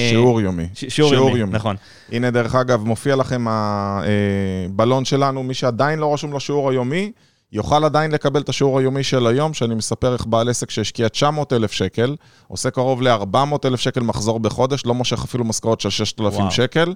שיעור 0.09 0.41
יומי. 0.41 0.63
ש- 0.73 0.85
שיעור, 0.85 1.11
שיעור 1.11 1.27
יומי, 1.29 1.39
יומי, 1.39 1.53
נכון. 1.53 1.75
הנה, 2.11 2.31
דרך 2.31 2.55
אגב, 2.55 2.83
מופיע 2.83 3.15
לכם 3.15 3.45
הבלון 3.49 5.05
שלנו, 5.05 5.43
מי 5.43 5.53
שעדיין 5.53 5.99
לא 5.99 6.13
רשום 6.13 6.33
לשיעור 6.33 6.69
היומי, 6.69 7.11
יוכל 7.51 7.83
עדיין 7.83 8.11
לקבל 8.11 8.41
את 8.41 8.49
השיעור 8.49 8.79
היומי 8.79 9.03
של 9.03 9.27
היום, 9.27 9.53
שאני 9.53 9.75
מספר 9.75 10.13
איך 10.13 10.25
בעל 10.25 10.49
עסק 10.49 10.69
שהשקיע 10.69 11.09
900 11.09 11.53
אלף 11.53 11.71
שקל, 11.71 12.15
עושה 12.47 12.69
קרוב 12.69 13.01
ל-400 13.01 13.37
אלף 13.65 13.79
שקל 13.79 14.01
מחזור 14.01 14.39
בחודש, 14.39 14.85
לא 14.85 14.93
מושך 14.93 15.23
אפילו 15.23 15.43
משכורת 15.45 15.81
של 15.81 15.89
6,000 15.89 16.51
שקל. 16.51 16.93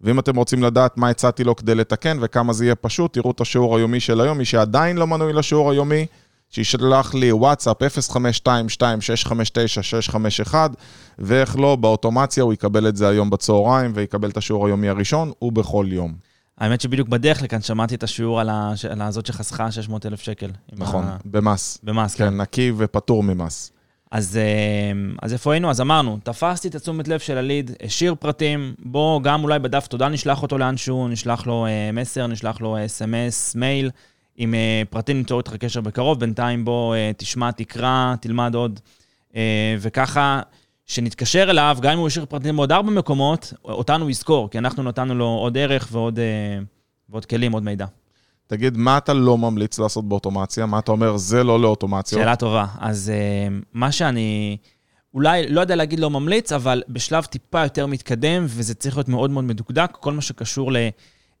ואם 0.00 0.18
אתם 0.18 0.36
רוצים 0.36 0.62
לדעת 0.62 0.98
מה 0.98 1.08
הצעתי 1.08 1.44
לו 1.44 1.56
כדי 1.56 1.74
לתקן 1.74 2.18
וכמה 2.20 2.52
זה 2.52 2.64
יהיה 2.64 2.74
פשוט, 2.74 3.12
תראו 3.12 3.30
את 3.30 3.40
השיעור 3.40 3.76
היומי 3.76 4.00
של 4.00 4.20
היום. 4.20 4.38
מי 4.38 4.44
שעדיין 4.44 4.96
לא 4.96 5.06
מנוי 5.06 5.32
לשיעור 5.32 5.70
היומי, 5.70 6.06
שישלח 6.50 7.14
לי 7.14 7.32
וואטסאפ 7.32 7.82
0522-659-651, 7.82 10.54
ואיך 11.18 11.58
לא, 11.58 11.76
באוטומציה 11.76 12.42
הוא 12.42 12.52
יקבל 12.52 12.88
את 12.88 12.96
זה 12.96 13.08
היום 13.08 13.30
בצהריים, 13.30 13.92
ויקבל 13.94 14.30
את 14.30 14.36
השיעור 14.36 14.66
היומי 14.66 14.88
הראשון, 14.88 15.32
ובכל 15.42 15.86
יום. 15.88 16.14
האמת 16.58 16.80
שבדיוק 16.80 17.08
בדרך 17.08 17.42
לכאן 17.42 17.60
שמעתי 17.60 17.94
את 17.94 18.02
השיעור 18.02 18.40
על, 18.40 18.48
הש... 18.52 18.84
על 18.84 19.02
הזאת 19.02 19.26
שחסכה 19.26 19.70
600 19.70 20.06
אלף 20.06 20.20
שקל. 20.20 20.50
עם 20.72 20.82
נכון, 20.82 21.04
ה... 21.04 21.16
במס. 21.24 21.78
במס, 21.82 22.14
כן. 22.14 22.30
כן, 22.30 22.40
נקי 22.40 22.72
ופטור 22.76 23.22
ממס. 23.22 23.72
אז, 24.10 24.36
אה, 24.36 24.92
אז 25.22 25.32
איפה 25.32 25.52
היינו? 25.52 25.70
אז 25.70 25.80
אמרנו, 25.80 26.18
תפסתי 26.22 26.68
את 26.68 26.74
התשומת 26.74 27.08
לב 27.08 27.20
של 27.20 27.38
הליד, 27.38 27.70
השאיר 27.82 28.14
פרטים, 28.14 28.74
בוא 28.78 29.22
גם 29.22 29.42
אולי 29.42 29.58
בדף 29.58 29.86
תודה 29.86 30.08
נשלח 30.08 30.42
אותו 30.42 30.58
לאנשהו, 30.58 31.08
נשלח 31.08 31.46
לו 31.46 31.66
אה, 31.66 31.90
מסר, 31.92 32.26
נשלח 32.26 32.60
לו 32.60 32.76
אס.אם.אס, 32.84 33.54
מייל, 33.54 33.90
עם 34.36 34.54
אה, 34.54 34.82
פרטים 34.90 35.18
ליצור 35.18 35.38
איתך 35.38 35.56
קשר 35.56 35.80
בקרוב, 35.80 36.20
בינתיים 36.20 36.64
בוא 36.64 36.94
אה, 36.94 37.10
תשמע, 37.16 37.50
תקרא, 37.50 38.14
תלמד 38.20 38.54
עוד, 38.54 38.80
אה, 39.36 39.76
וככה, 39.80 40.40
שנתקשר 40.86 41.50
אליו, 41.50 41.78
גם 41.80 41.92
אם 41.92 41.98
הוא 41.98 42.06
השאיר 42.06 42.26
פרטים 42.26 42.56
בעוד 42.56 42.72
ארבע 42.72 42.90
מקומות, 42.90 43.52
אותנו 43.64 44.10
יזכור, 44.10 44.50
כי 44.50 44.58
אנחנו 44.58 44.82
נתנו 44.82 45.14
לו 45.14 45.26
עוד 45.26 45.58
ערך 45.58 45.88
ועוד, 45.92 46.18
אה, 46.18 46.58
ועוד 47.08 47.24
כלים, 47.24 47.52
עוד 47.52 47.62
מידע. 47.62 47.86
תגיד, 48.46 48.76
מה 48.76 48.98
אתה 48.98 49.14
לא 49.14 49.38
ממליץ 49.38 49.78
לעשות 49.78 50.08
באוטומציה? 50.08 50.66
מה 50.66 50.78
אתה 50.78 50.92
אומר, 50.92 51.16
זה 51.16 51.44
לא 51.44 51.60
לאוטומציות? 51.60 52.22
שאלה 52.22 52.36
טובה. 52.36 52.66
אז 52.78 53.12
uh, 53.14 53.64
מה 53.72 53.92
שאני 53.92 54.56
אולי 55.14 55.48
לא 55.48 55.60
יודע 55.60 55.76
להגיד 55.76 56.00
לא 56.00 56.10
ממליץ, 56.10 56.52
אבל 56.52 56.82
בשלב 56.88 57.24
טיפה 57.24 57.62
יותר 57.62 57.86
מתקדם, 57.86 58.44
וזה 58.48 58.74
צריך 58.74 58.96
להיות 58.96 59.08
מאוד 59.08 59.30
מאוד 59.30 59.44
מדוקדק, 59.44 59.90
כל 60.00 60.12
מה 60.12 60.22
שקשור 60.22 60.72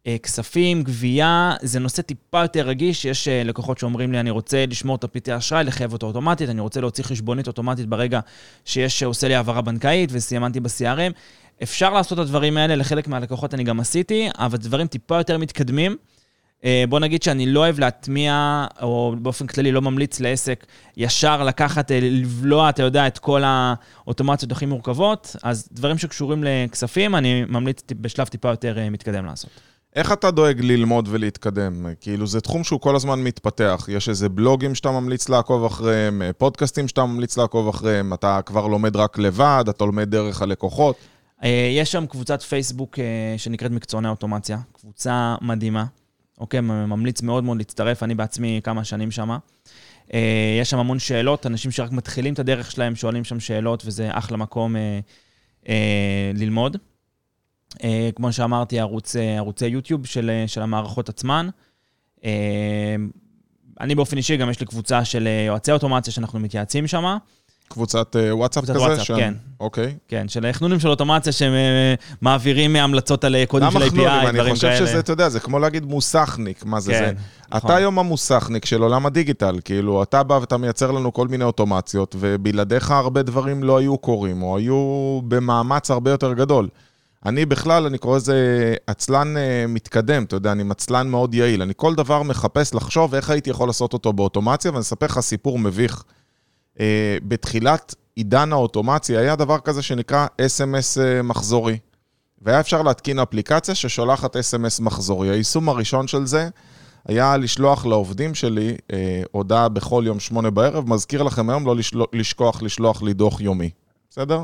לכספים, 0.06 0.82
גבייה, 0.82 1.54
זה 1.62 1.78
נושא 1.78 2.02
טיפה 2.02 2.42
יותר 2.42 2.66
רגיש. 2.66 3.04
יש 3.04 3.28
uh, 3.28 3.48
לקוחות 3.48 3.78
שאומרים 3.78 4.12
לי, 4.12 4.20
אני 4.20 4.30
רוצה 4.30 4.64
לשמור 4.66 4.96
את 4.96 5.04
הפריטי 5.04 5.36
אשראי, 5.36 5.64
לחייב 5.64 5.92
אותו 5.92 6.06
אוטומטית, 6.06 6.48
אני 6.48 6.60
רוצה 6.60 6.80
להוציא 6.80 7.04
חשבונית 7.04 7.46
אוטומטית 7.46 7.86
ברגע 7.86 8.20
שיש, 8.64 9.02
עושה 9.02 9.28
לי 9.28 9.34
העברה 9.34 9.60
בנקאית 9.60 10.10
וסיימנתי 10.12 10.60
ב-CRM. 10.60 11.12
אפשר 11.62 11.92
לעשות 11.92 12.18
את 12.18 12.22
הדברים 12.22 12.56
האלה, 12.56 12.76
לחלק 12.76 13.08
מהלקוחות 13.08 13.54
אני 13.54 13.64
גם 13.64 13.80
עשיתי, 13.80 14.28
אבל 14.38 14.58
דברים 14.58 14.86
טיפה 14.86 15.16
יותר 15.16 15.38
מתקדמים. 15.38 15.96
אה, 16.64 16.84
בוא 16.88 17.00
נגיד 17.00 17.22
שאני 17.22 17.46
לא 17.46 17.60
אוהב 17.60 17.78
להטמיע, 17.78 18.66
או 18.82 19.14
באופן 19.18 19.46
כללי 19.46 19.72
לא 19.72 19.82
ממליץ 19.82 20.20
לעסק 20.20 20.66
ישר 20.96 21.44
לקחת, 21.44 21.90
אה, 21.90 21.98
לבלוע, 22.02 22.68
אתה 22.68 22.82
יודע, 22.82 23.06
את 23.06 23.18
כל 23.18 23.42
האוטומציות 23.44 24.52
הכי 24.52 24.66
מורכבות, 24.66 25.36
אז 25.42 25.68
דברים 25.72 25.98
שקשורים 25.98 26.44
לכספים, 26.46 27.14
אני 27.14 27.44
ממליץ 27.48 27.82
בשלב 28.00 28.26
טיפה 28.26 28.48
יותר 28.48 28.78
אה, 28.78 28.90
מתקדם 28.90 29.26
לעשות. 29.26 29.50
איך 29.96 30.12
אתה 30.12 30.30
דואג 30.30 30.60
ללמוד 30.60 31.08
ולהתקדם? 31.10 31.86
כאילו, 32.00 32.26
זה 32.26 32.40
תחום 32.40 32.64
שהוא 32.64 32.80
כל 32.80 32.96
הזמן 32.96 33.22
מתפתח. 33.22 33.88
יש 33.88 34.08
איזה 34.08 34.28
בלוגים 34.28 34.74
שאתה 34.74 34.90
ממליץ 34.90 35.28
לעקוב 35.28 35.64
אחריהם, 35.64 36.22
פודקאסטים 36.38 36.88
שאתה 36.88 37.04
ממליץ 37.04 37.36
לעקוב 37.38 37.68
אחריהם, 37.68 38.14
אתה 38.14 38.40
כבר 38.46 38.66
לומד 38.66 38.96
רק 38.96 39.18
לבד, 39.18 39.64
אתה 39.68 39.84
לומד 39.84 40.10
דרך 40.10 40.42
הלקוחות. 40.42 40.96
יש 41.76 41.92
שם 41.92 42.06
קבוצת 42.06 42.42
פייסבוק 42.42 42.98
שנקראת 43.36 43.70
מקצועני 43.70 44.08
אוטומציה, 44.08 44.58
קבוצה 44.72 45.34
מדהימה. 45.42 45.84
אוקיי? 46.38 46.60
ממליץ 46.60 47.22
מאוד 47.22 47.44
מאוד 47.44 47.58
להצטרף, 47.58 48.02
אני 48.02 48.14
בעצמי 48.14 48.60
כמה 48.64 48.84
שנים 48.84 49.10
שם. 49.10 49.38
אה, 50.14 50.58
יש 50.60 50.70
שם 50.70 50.78
המון 50.78 50.98
שאלות, 50.98 51.46
אנשים 51.46 51.70
שרק 51.70 51.92
מתחילים 51.92 52.34
את 52.34 52.38
הדרך 52.38 52.70
שלהם 52.70 52.96
שואלים 52.96 53.24
שם 53.24 53.40
שאלות, 53.40 53.82
וזה 53.86 54.08
אחלה 54.12 54.36
מקום 54.36 54.76
אה, 54.76 55.00
אה, 55.68 56.32
ללמוד. 56.34 56.76
אה, 57.84 58.10
כמו 58.16 58.32
שאמרתי, 58.32 58.80
ערוץ, 58.80 59.16
אה, 59.16 59.36
ערוצי 59.36 59.66
יוטיוב 59.66 60.06
של, 60.06 60.30
אה, 60.30 60.48
של 60.48 60.62
המערכות 60.62 61.08
עצמן. 61.08 61.48
אה, 62.24 62.96
אני 63.80 63.94
באופן 63.94 64.16
אישי, 64.16 64.36
גם 64.36 64.50
יש 64.50 64.60
לי 64.60 64.66
קבוצה 64.66 65.04
של 65.04 65.28
יועצי 65.46 65.72
אוטומציה 65.72 66.12
שאנחנו 66.12 66.38
מתייעצים 66.40 66.86
שם. 66.86 67.16
קבוצת 67.68 68.16
uh, 68.16 68.34
וואטסאפ 68.34 68.64
קבוצת 68.64 68.78
כזה? 68.78 68.86
וואטסאפ, 68.86 69.06
שם... 69.06 69.16
כן. 69.16 69.34
אוקיי. 69.60 69.96
כן, 70.08 70.28
של 70.28 70.52
חנונים 70.52 70.80
של 70.80 70.88
אוטומציה 70.88 71.32
שהם 71.32 71.52
uh, 71.52 72.16
מעבירים 72.20 72.76
המלצות 72.76 73.24
על 73.24 73.36
קודים 73.48 73.70
של 73.70 73.82
API, 73.82 73.88
דברים 73.88 74.04
כאלה. 74.06 74.30
אני 74.30 74.54
חושב 74.54 74.76
שזה, 74.78 74.98
אתה 74.98 75.12
יודע, 75.12 75.28
זה 75.28 75.40
כמו 75.40 75.58
להגיד 75.58 75.84
מוסכניק, 75.84 76.64
מה 76.64 76.80
זה 76.80 76.92
כן, 76.92 76.98
זה. 76.98 77.12
נכון. 77.48 77.70
אתה 77.70 77.76
היום 77.76 77.98
המוסכניק 77.98 78.64
של 78.64 78.82
עולם 78.82 79.06
הדיגיטל, 79.06 79.58
כאילו, 79.64 80.02
אתה 80.02 80.22
בא 80.22 80.34
ואתה 80.34 80.56
מייצר 80.56 80.90
לנו 80.90 81.12
כל 81.12 81.28
מיני 81.28 81.44
אוטומציות, 81.44 82.16
ובלעדיך 82.18 82.90
הרבה 82.90 83.22
דברים 83.22 83.62
לא 83.62 83.78
היו 83.78 83.98
קורים, 83.98 84.42
או 84.42 84.56
היו 84.56 85.20
במאמץ 85.28 85.90
הרבה 85.90 86.10
יותר 86.10 86.32
גדול. 86.32 86.68
אני 87.26 87.46
בכלל, 87.46 87.86
אני 87.86 87.98
קורא 87.98 88.16
לזה 88.16 88.74
עצלן 88.86 89.36
אה, 89.36 89.64
מתקדם, 89.68 90.22
אתה 90.22 90.36
יודע, 90.36 90.52
אני 90.52 90.62
מצלן 90.62 91.08
מאוד 91.08 91.34
יעיל. 91.34 91.62
אני 91.62 91.72
כל 91.76 91.94
דבר 91.94 92.22
מחפש 92.22 92.74
לחשוב 92.74 93.14
איך 93.14 93.30
הייתי 93.30 93.50
יכול 93.50 93.68
לעשות 93.68 93.92
אותו 93.92 94.12
באוטומציה, 94.12 94.70
ואני 94.70 94.80
אספר 94.80 95.06
לך 95.06 95.20
סיפור 95.20 95.58
מביך. 95.58 96.04
אה, 96.80 97.18
בתחילת 97.22 97.94
עידן 98.16 98.52
האוטומציה 98.52 99.20
היה 99.20 99.36
דבר 99.36 99.58
כזה 99.58 99.82
שנקרא 99.82 100.26
SMS 100.42 101.00
אה, 101.00 101.22
מחזורי. 101.22 101.78
והיה 102.42 102.60
אפשר 102.60 102.82
להתקין 102.82 103.18
אפליקציה 103.18 103.74
ששולחת 103.74 104.36
SMS 104.36 104.82
מחזורי. 104.82 105.30
היישום 105.30 105.68
הראשון 105.68 106.08
של 106.08 106.26
זה 106.26 106.48
היה 107.08 107.36
לשלוח 107.36 107.86
לעובדים 107.86 108.34
שלי 108.34 108.76
אה, 108.92 109.22
הודעה 109.32 109.68
בכל 109.68 110.02
יום 110.06 110.20
שמונה 110.20 110.50
בערב, 110.50 110.88
מזכיר 110.88 111.22
לכם 111.22 111.50
היום 111.50 111.66
לא 111.66 111.76
לשלוח, 111.76 112.06
לשכוח 112.12 112.62
לשלוח 112.62 113.02
לי 113.02 113.12
דוח 113.12 113.40
יומי, 113.40 113.70
בסדר? 114.10 114.42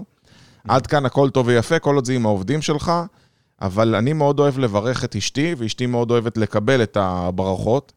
עד 0.69 0.87
כאן 0.87 1.07
הכל 1.07 1.31
טוב 1.31 1.47
ויפה, 1.47 1.79
כל 1.79 1.95
עוד 1.95 2.05
זה 2.05 2.13
עם 2.13 2.27
העובדים 2.27 2.63
שלך, 2.63 2.93
אבל 3.63 3.95
אני 3.95 4.13
מאוד 4.13 4.41
אוהב 4.41 4.59
לברך 4.59 5.05
את 5.05 5.17
אשתי, 5.17 5.55
ואשתי 5.59 5.87
מאוד 5.87 6.11
אוהבת 6.11 6.37
לקבל 6.37 6.83
את 6.83 6.97
הברכות. 7.01 7.93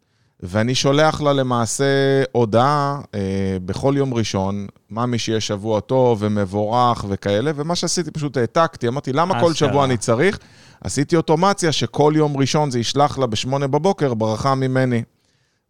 ואני 0.47 0.75
שולח 0.75 1.21
לה 1.21 1.33
למעשה 1.33 1.85
הודעה 2.31 2.99
אה, 3.15 3.19
בכל 3.65 3.93
יום 3.97 4.13
ראשון, 4.13 4.67
ממי 4.91 5.19
שיהיה 5.19 5.41
שבוע 5.41 5.79
טוב 5.79 6.17
ומבורך 6.21 7.05
וכאלה, 7.09 7.51
ומה 7.55 7.75
שעשיתי 7.75 8.11
פשוט 8.11 8.37
העתקתי, 8.37 8.87
אמרתי, 8.87 9.13
למה 9.13 9.39
כל. 9.39 9.53
שבוע 9.53 9.85
אני 9.85 9.97
צריך? 9.97 10.39
עשיתי 10.81 11.15
אוטומציה 11.15 11.71
שכל 11.71 12.13
יום 12.15 12.37
ראשון 12.37 12.71
זה 12.71 12.79
ישלח 12.79 13.17
לה 13.17 13.25
בשמונה 13.25 13.67
בבוקר 13.67 14.13
ברכה 14.13 14.55
ממני. 14.55 15.03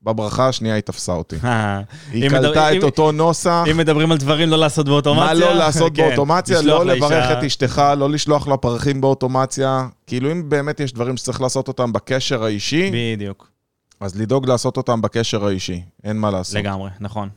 בברכה 0.04 0.48
השנייה 0.48 0.76
היא 0.76 0.82
תפסה 0.82 1.12
אותי. 1.12 1.36
אה, 1.44 1.82
היא 2.12 2.30
קלטה 2.30 2.78
את 2.78 2.84
אותו 2.84 3.12
נוסח. 3.12 3.64
אם 3.72 3.78
מדברים 3.78 4.12
על 4.12 4.18
דברים 4.18 4.50
לא 4.50 4.58
לעשות 4.58 4.86
באוטומציה... 4.86 5.26
מה 5.26 5.34
לא 5.34 5.54
לעשות 5.54 5.96
כן, 5.96 6.08
באוטומציה, 6.08 6.62
לא 6.62 6.86
לברך 6.86 7.32
את 7.32 7.44
אשתך, 7.44 7.82
לא 7.98 8.10
לשלוח 8.10 8.48
לה 8.48 8.58
פרחים 8.58 9.02
באוטומציה. 9.02 9.88
כאילו, 10.08 10.32
אם 10.32 10.50
באמת 10.50 10.80
יש 10.80 10.94
דברים 10.94 11.18
שצריך 11.18 11.42
לעשות 11.42 11.68
אותם 11.68 11.94
בקשר 11.94 12.44
האישי, 12.44 12.92
בדיוק, 12.94 13.55
אז 14.00 14.20
לדאוג 14.22 14.50
לעשות 14.50 14.78
אותם 14.78 15.02
בקשר 15.02 15.46
האישי, 15.46 15.82
אין 16.04 16.18
מה 16.18 16.32
לעשות. 16.32 16.56
לגמרי, 16.56 16.90
נכון. 17.00 17.30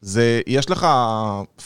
זה, 0.00 0.40
יש 0.46 0.70
לך 0.70 0.86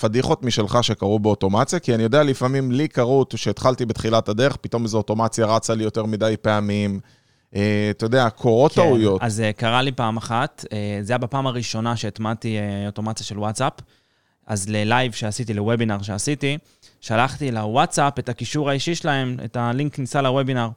פדיחות 0.01 0.43
משלך 0.43 0.85
שקרו 0.85 1.19
באוטומציה? 1.19 1.79
כי 1.79 1.95
אני 1.95 2.03
יודע, 2.03 2.23
לפעמים 2.23 2.73
לי 2.73 2.89
קרו, 2.89 3.25
שהתחלתי 3.37 3.87
בתחילת 3.87 4.29
הדרך, 4.29 4.57
פתאום 4.57 4.83
איזו 4.83 4.99
אוטומציה 4.99 5.47
רצה 5.47 5.75
לי 5.75 5.85
יותר 5.85 6.05
מדי 6.05 6.35
פעמים. 6.43 7.01
אה, 7.55 7.89
אתה 7.91 8.05
יודע, 8.05 8.31
קורות 8.31 8.73
כן, 8.73 8.83
טעויות. 8.83 9.23
אז 9.23 9.41
אה, 9.41 9.53
קרה 9.53 9.83
לי 9.83 9.93
פעם 9.93 10.17
אחת, 10.17 10.65
אה, 10.73 10.99
זה 11.03 11.13
היה 11.13 11.19
בפעם 11.19 11.47
הראשונה 11.47 11.97
שהטמעתי 11.97 12.59
אה, 12.59 12.87
אוטומציה 12.87 13.27
של 13.27 13.39
וואטסאפ, 13.39 13.73
אז 14.47 14.69
ללייב 14.69 15.13
שעשיתי, 15.13 15.55
לוובינר 15.55 16.03
שעשיתי, 16.03 16.59
שלחתי 17.01 17.51
לוואטסאפ 17.51 18.19
את 18.19 18.29
הקישור 18.29 18.71
האישי 18.71 18.95
שלהם, 18.95 19.37
את 19.45 19.57
הלינק 19.57 19.95
כניסה 19.95 20.23
לוובינר. 20.23 20.69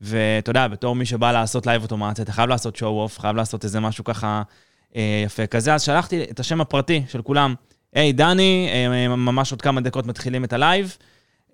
ואתה 0.00 0.50
יודע, 0.50 0.68
בתור 0.68 0.94
מי 0.94 1.06
שבא 1.06 1.32
לעשות 1.32 1.66
לייב 1.66 1.82
אוטומציה, 1.82 2.22
אתה 2.22 2.32
חייב 2.32 2.48
לעשות 2.48 2.76
show 2.76 3.00
off, 3.00 3.18
חייב 3.20 3.36
לעשות 3.36 3.64
איזה 3.64 3.80
משהו 3.80 4.04
ככה 4.04 4.42
אה, 4.96 5.22
יפה 5.26 5.46
כזה, 5.46 5.74
אז 5.74 5.82
שלחתי 5.82 6.22
את 6.30 6.40
השם 6.40 6.60
הפרטי 6.60 7.02
של 7.08 7.22
כולם. 7.22 7.54
היי, 7.94 8.12
דני, 8.12 8.68
אה, 8.72 9.08
ממש 9.08 9.52
עוד 9.52 9.62
כמה 9.62 9.80
דקות 9.80 10.06
מתחילים 10.06 10.44
את 10.44 10.52
הלייב. 10.52 10.96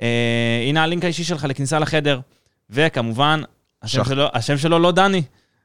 אה, 0.02 0.06
הנה 0.68 0.82
הלינק 0.82 1.04
האישי 1.04 1.24
שלך 1.24 1.44
לכניסה 1.44 1.78
לחדר. 1.78 2.20
וכמובן, 2.70 3.42
השם 3.82 4.02
שח- 4.04 4.08
שלו, 4.08 4.26
השם 4.32 4.58
שלו 4.58 4.78
לא 4.78 4.92
דני, 4.92 5.22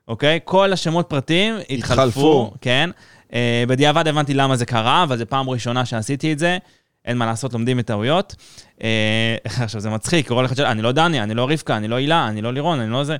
אוקיי? 0.07 0.39
כל 0.43 0.73
השמות 0.73 1.05
פרטיים 1.09 1.55
התחלפו, 1.69 2.01
התחלפו. 2.01 2.53
כן. 2.61 2.89
אה, 3.33 3.63
בדיעבד 3.67 4.07
הבנתי 4.07 4.33
למה 4.33 4.55
זה 4.55 4.65
קרה, 4.65 5.03
אבל 5.03 5.17
זו 5.17 5.25
פעם 5.29 5.49
ראשונה 5.49 5.85
שעשיתי 5.85 6.33
את 6.33 6.39
זה. 6.39 6.57
אין 7.05 7.17
מה 7.17 7.25
לעשות, 7.25 7.53
לומדים 7.53 7.77
מטעויות. 7.77 8.35
אה, 8.83 9.35
עכשיו, 9.45 9.81
זה 9.81 9.89
מצחיק, 9.89 10.27
קורא 10.27 10.43
לך, 10.43 10.59
אני 10.59 10.81
לא 10.81 10.91
דני, 10.91 11.23
אני 11.23 11.33
לא 11.33 11.47
רבקה, 11.49 11.77
אני 11.77 11.87
לא 11.87 11.95
הילה, 11.95 12.27
אני 12.27 12.41
לא 12.41 12.53
לירון, 12.53 12.79
אני 12.79 12.91
לא 12.91 13.03
זה. 13.03 13.15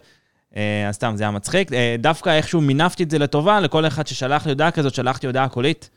אה, 0.56 0.88
אז 0.88 0.96
סתם, 0.96 1.14
זה 1.16 1.24
היה 1.24 1.32
מצחיק. 1.32 1.74
אה, 1.74 1.96
דווקא 2.00 2.30
איכשהו 2.30 2.62
מינפתי 2.62 3.04
את 3.04 3.12
זה 3.12 3.20
לטובה, 3.20 3.60
לכל 3.60 3.88
אחד 3.88 4.08
ששלח 4.08 4.46
לי 4.46 4.52
הודעה 4.52 4.72
כזאת, 4.72 4.96
שלחתי 4.96 5.28
הודעה 5.28 5.50
קולית. 5.50 5.90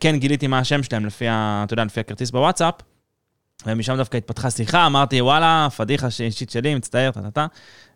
כן, 0.00 0.16
גיליתי 0.16 0.46
מה 0.46 0.58
השם 0.58 0.82
שלהם 0.82 1.06
לפי, 1.06 1.28
אתה 1.28 1.72
יודע, 1.72 1.84
לפי 1.84 2.00
הכרטיס 2.00 2.30
בוואטסאפ. 2.30 2.74
ומשם 3.66 3.96
דווקא 3.96 4.16
התפתחה 4.16 4.50
שיחה, 4.50 4.86
אמרתי, 4.86 5.20
וואלה, 5.20 5.68
פדיחה 5.76 6.06
אישית 6.20 6.50
שלי, 6.50 6.74
מצטער, 6.74 7.10
טה-טה-טה. 7.10 7.46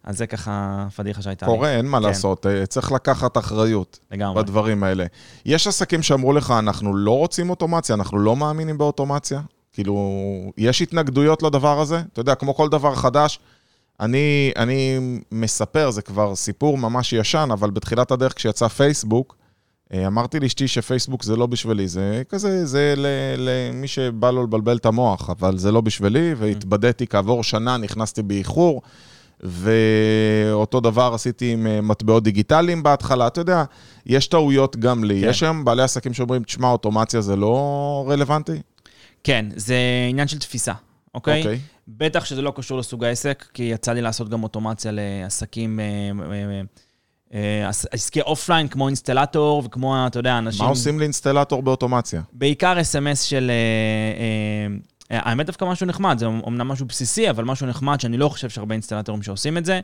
אז 0.04 0.18
זה 0.18 0.26
ככה 0.26 0.86
פדיחה 0.96 1.22
שהייתה 1.22 1.46
לי. 1.46 1.52
קורה, 1.52 1.70
אין 1.70 1.86
מה 1.86 1.98
כן. 1.98 2.04
לעשות, 2.04 2.46
אה, 2.46 2.66
צריך 2.66 2.92
לקחת 2.92 3.38
אחריות 3.38 3.98
לגמרי. 4.10 4.42
בדברים 4.42 4.82
האלה. 4.82 5.06
יש 5.46 5.66
עסקים 5.66 6.02
שאמרו 6.02 6.32
לך, 6.32 6.50
אנחנו 6.58 6.96
לא 6.96 7.16
רוצים 7.18 7.50
אוטומציה, 7.50 7.94
אנחנו 7.94 8.18
לא 8.18 8.36
מאמינים 8.36 8.78
באוטומציה. 8.78 9.40
כאילו, 9.72 10.22
יש 10.56 10.82
התנגדויות 10.82 11.42
לדבר 11.42 11.80
הזה? 11.80 12.02
אתה 12.12 12.20
יודע, 12.20 12.34
כמו 12.34 12.54
כל 12.54 12.68
דבר 12.68 12.94
חדש, 12.94 13.38
אני, 14.00 14.52
אני 14.56 14.98
מספר, 15.32 15.90
זה 15.90 16.02
כבר 16.02 16.34
סיפור 16.34 16.78
ממש 16.78 17.12
ישן, 17.12 17.48
אבל 17.52 17.70
בתחילת 17.70 18.10
הדרך 18.10 18.34
כשיצא 18.34 18.68
פייסבוק, 18.68 19.36
אמרתי 19.94 20.40
לאשתי 20.40 20.68
שפייסבוק 20.68 21.22
זה 21.22 21.36
לא 21.36 21.46
בשבילי, 21.46 21.88
זה 21.88 22.22
כזה, 22.28 22.66
זה 22.66 22.94
למי 23.36 23.88
שבא 23.88 24.30
לו 24.30 24.42
לבלבל 24.42 24.76
את 24.76 24.86
המוח, 24.86 25.30
אבל 25.30 25.58
זה 25.58 25.72
לא 25.72 25.80
בשבילי, 25.80 26.34
והתבדיתי 26.36 27.06
כעבור 27.06 27.44
שנה, 27.44 27.76
נכנסתי 27.76 28.22
באיחור, 28.22 28.82
ואותו 29.40 30.80
דבר 30.80 31.10
עשיתי 31.14 31.52
עם 31.52 31.66
אה, 31.66 31.80
מטבעות 31.80 32.22
דיגיטליים 32.24 32.82
בהתחלה. 32.82 33.26
אתה 33.26 33.40
יודע, 33.40 33.64
יש 34.06 34.26
טעויות 34.26 34.76
גם 34.76 35.04
לי. 35.04 35.20
כן. 35.20 35.28
יש 35.28 35.42
היום 35.42 35.64
בעלי 35.64 35.82
עסקים 35.82 36.14
שאומרים, 36.14 36.42
תשמע, 36.42 36.68
אוטומציה 36.68 37.20
זה 37.20 37.36
לא 37.36 38.06
רלוונטי? 38.08 38.62
כן, 39.24 39.46
זה 39.56 39.76
עניין 40.10 40.28
של 40.28 40.38
תפיסה, 40.38 40.72
אוקיי? 41.14 41.40
אוקיי. 41.40 41.58
בטח 41.88 42.24
שזה 42.24 42.42
לא 42.42 42.52
קשור 42.56 42.78
לסוג 42.78 43.04
העסק, 43.04 43.46
כי 43.54 43.62
יצא 43.62 43.92
לי 43.92 44.00
לעשות 44.00 44.28
גם 44.28 44.42
אוטומציה 44.42 44.90
לעסקים, 44.94 45.80
אה, 45.80 45.84
אה, 45.84 46.32
אה, 46.32 46.60
עסקי 47.92 48.20
offline, 48.20 48.68
כמו 48.68 48.86
אינסטלטור, 48.86 49.62
וכמו, 49.66 50.06
אתה 50.06 50.18
יודע, 50.18 50.38
אנשים... 50.38 50.64
מה 50.64 50.70
עושים 50.70 50.98
לאינסטלטור 50.98 51.62
באוטומציה? 51.62 52.22
בעיקר 52.32 52.80
אס.אם.אס 52.80 53.22
של... 53.22 53.50
אה, 53.50 55.16
אה, 55.16 55.20
האמת 55.24 55.46
דווקא 55.46 55.64
משהו 55.64 55.86
נחמד, 55.86 56.18
זה 56.18 56.26
אומנם 56.26 56.68
משהו 56.68 56.86
בסיסי, 56.86 57.30
אבל 57.30 57.44
משהו 57.44 57.66
נחמד 57.66 58.00
שאני 58.00 58.16
לא 58.16 58.28
חושב 58.28 58.48
שהרבה 58.48 58.74
אינסטלטורים 58.74 59.22
שעושים 59.22 59.58
את 59.58 59.64
זה. 59.64 59.80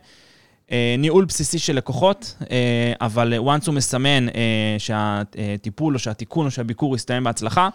אה, 0.73 0.95
ניהול 0.99 1.25
בסיסי 1.25 1.59
של 1.59 1.77
לקוחות, 1.77 2.35
אה, 2.51 2.93
אבל 3.01 3.35
once 3.35 3.67
הוא 3.67 3.75
מסמן 3.75 4.29
אה, 4.29 4.77
שהטיפול 4.79 5.95
או 5.95 5.99
שהתיקון 5.99 6.47
או 6.47 6.51
שהביקור 6.51 6.97
יסתיים 6.97 7.25
בהצלחה, 7.25 7.69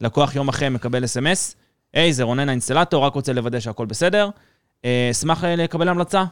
לקוח 0.00 0.36
יום 0.36 0.48
אחרי 0.48 0.68
מקבל 0.68 1.04
אס.אם.אס, 1.04 1.56
היי, 1.94 2.12
זה 2.12 2.22
רונן 2.22 2.48
האינסטלטור, 2.48 3.04
רק 3.04 3.14
רוצה 3.14 3.32
לוודא 3.32 3.60
שהכל 3.60 3.86
בסדר. 3.86 4.28
אה, 4.84 5.08
אשמח 5.10 5.44
אה, 5.44 5.56
לקבל 5.56 5.88
המלצה 5.88 6.24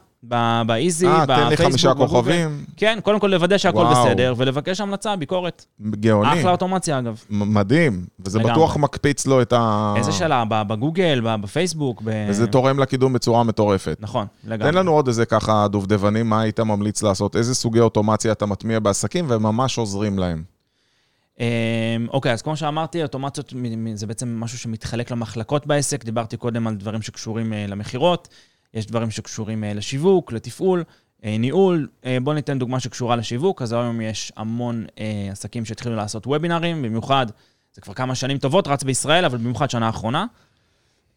באיזי, 0.66 1.06
אה, 1.06 1.26
תן 1.26 1.34
לי 1.34 1.44
בפייסבוק, 1.44 1.70
חמישה. 1.70 1.94
כוכבים. 1.94 2.64
כן, 2.76 2.98
קודם 3.02 3.20
כל 3.20 3.26
לוודא 3.26 3.58
שהכל. 3.58 3.86
בסדר, 3.90 4.34
ולבקש 4.36 4.80
המלצה, 4.80 5.16
ביקורת. 5.16 5.64
גאוני. 5.80 6.40
אחלה 6.40 6.50
אוטומציה, 6.50 6.98
אגב. 6.98 7.24
מדהים. 7.30 8.06
וזה. 8.20 8.38
בטוח 8.38 8.76
מקפיץ 8.76 9.26
לו 9.26 9.42
את 9.42 9.52
ה... 9.52 9.94
איזה 9.96 10.12
שאלה? 10.12 10.44
בגוגל, 10.48 11.20
בפייסבוק? 11.40 12.02
וזה 12.28 12.46
תורם 12.46 12.78
לקידום 12.78 13.12
בצורה 13.12 13.42
מטורפת. 13.42 13.96
נכון, 14.00 14.26
לגמרי. 14.44 14.72
תן 14.72 14.78
לנו 14.78 14.92
עוד 14.92 15.08
איזה 15.08 15.26
ככה 15.26 15.68
דובדבנים, 15.68 16.28
מה 16.28 16.40
היית 16.40 16.60
ממליץ 16.60 17.02
לעשות? 17.02 17.36
איזה 17.36 17.54
סוגי 17.54 17.80
אוטומציה 17.80 18.32
אתה 18.32 18.46
מטמיע 18.46 18.78
בעסקים 18.78 19.24
וממש 19.28 19.78
עוזרים 19.78 20.18
להם? 20.18 20.55
אמ, 21.40 22.06
אוקיי, 22.10 22.32
אז 22.32 22.42
כמו 22.42 22.56
שאמרתי, 22.56 23.02
אוטומציות 23.02 23.52
זה 23.94 24.06
בעצם 24.06 24.40
משהו 24.40 24.58
שמתחלק 24.58 25.10
למחלקות 25.10 25.66
בעסק. 25.66 26.04
דיברתי 26.04 26.36
קודם 26.36 26.66
על 26.66 26.76
דברים 26.76 27.02
שקשורים 27.02 27.52
אה, 27.52 27.66
למכירות, 27.68 28.28
יש 28.74 28.86
דברים 28.86 29.10
שקשורים 29.10 29.64
אה, 29.64 29.74
לשיווק, 29.74 30.32
לתפעול, 30.32 30.84
אה, 31.24 31.36
ניהול. 31.38 31.88
בואו 32.22 32.34
ניתן 32.34 32.58
דוגמה 32.58 32.80
שקשורה 32.80 33.16
לשיווק. 33.16 33.62
אז 33.62 33.72
היום 33.72 34.00
יש 34.00 34.32
המון 34.36 34.86
עסקים 35.30 35.64
שהתחילו 35.64 35.96
לעשות 35.96 36.26
וובינארים, 36.26 36.82
במיוחד, 36.82 37.26
זה 37.72 37.80
כבר 37.80 37.94
כמה 37.94 38.14
שנים 38.14 38.38
טובות, 38.38 38.68
רץ 38.68 38.82
בישראל, 38.82 39.24
אבל 39.24 39.38
במיוחד 39.38 39.70
שנה 39.70 39.86
האחרונה. 39.86 40.26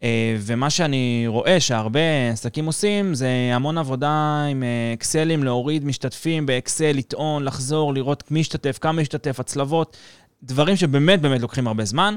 אה, 0.04 0.36
ומה 0.40 0.70
שאני 0.70 1.24
רואה 1.28 1.60
שהרבה 1.60 2.30
עסקים 2.32 2.66
עושים, 2.66 3.14
זה 3.14 3.30
המון 3.54 3.78
עבודה 3.78 4.46
עם 4.52 4.64
אה, 4.64 4.94
אקסלים, 4.94 5.44
להוריד 5.44 5.86
משתתפים 5.86 6.46
באקסל, 6.46 6.92
לטעון, 6.92 7.44
לחזור, 7.44 7.94
לראות 7.94 8.32
מי 8.32 8.40
השתתף, 8.40 8.78
כמה 8.82 9.02
השתתף, 9.02 9.40
הצלבות, 9.40 9.98
דברים 10.44 10.76
שבאמת 10.76 11.22
באמת 11.22 11.42
לוקחים 11.42 11.68
הרבה 11.68 11.86
זמן. 11.86 12.16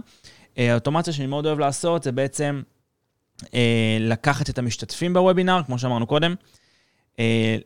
אה, 0.58 0.72
האוטומציה 0.72 1.12
שאני 1.12 1.26
מאוד 1.26 1.46
אוהב 1.46 1.58
לעשות 1.58 2.02
זה 2.02 2.12
בעצם 2.12 2.62
לקחת 4.00 4.50
את 4.50 4.58
המשתתפים 4.58 5.14
בוובינר, 5.14 5.60
כמו 5.66 5.78
שאמרנו 5.78 6.06
קודם, 6.06 6.34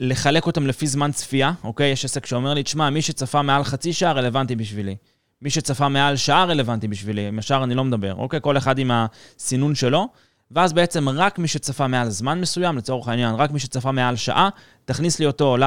לחלק 0.00 0.46
אותם 0.46 0.66
לפי 0.66 0.86
זמן 0.86 1.12
צפייה, 1.12 1.52
אוקיי? 1.64 1.90
יש 1.90 2.04
עסק 2.04 2.26
שאומר 2.26 2.54
לי, 2.54 2.62
תשמע, 2.62 2.90
מי 2.90 3.02
שצפה 3.02 3.42
מעל 3.42 3.64
חצי 3.64 3.92
שעה 3.92 4.12
רלוונטי 4.12 4.56
בשבילי. 4.56 4.96
מי 5.42 5.50
שצפה 5.50 5.88
מעל 5.88 6.16
שעה 6.16 6.44
רלוונטי 6.44 6.88
בשבילי, 6.88 7.28
עם 7.28 7.38
השאר 7.38 7.64
אני 7.64 7.74
לא 7.74 7.84
מדבר, 7.84 8.14
אוקיי? 8.14 8.40
כל 8.42 8.56
אחד 8.56 8.78
עם 8.78 8.90
הסינון 8.94 9.74
שלו. 9.74 10.08
ואז 10.50 10.72
בעצם 10.72 11.08
רק 11.08 11.38
מי 11.38 11.48
שצפה 11.48 11.86
מעל 11.86 12.08
זמן 12.08 12.40
מסוים, 12.40 12.76
לצורך 12.76 13.08
העניין, 13.08 13.34
רק 13.34 13.50
מי 13.50 13.58
שצפה 13.58 13.92
מעל 13.92 14.16
שעה, 14.16 14.48
תכניס 14.84 15.18
לי 15.18 15.26
אותו 15.26 15.56
לא, 15.56 15.66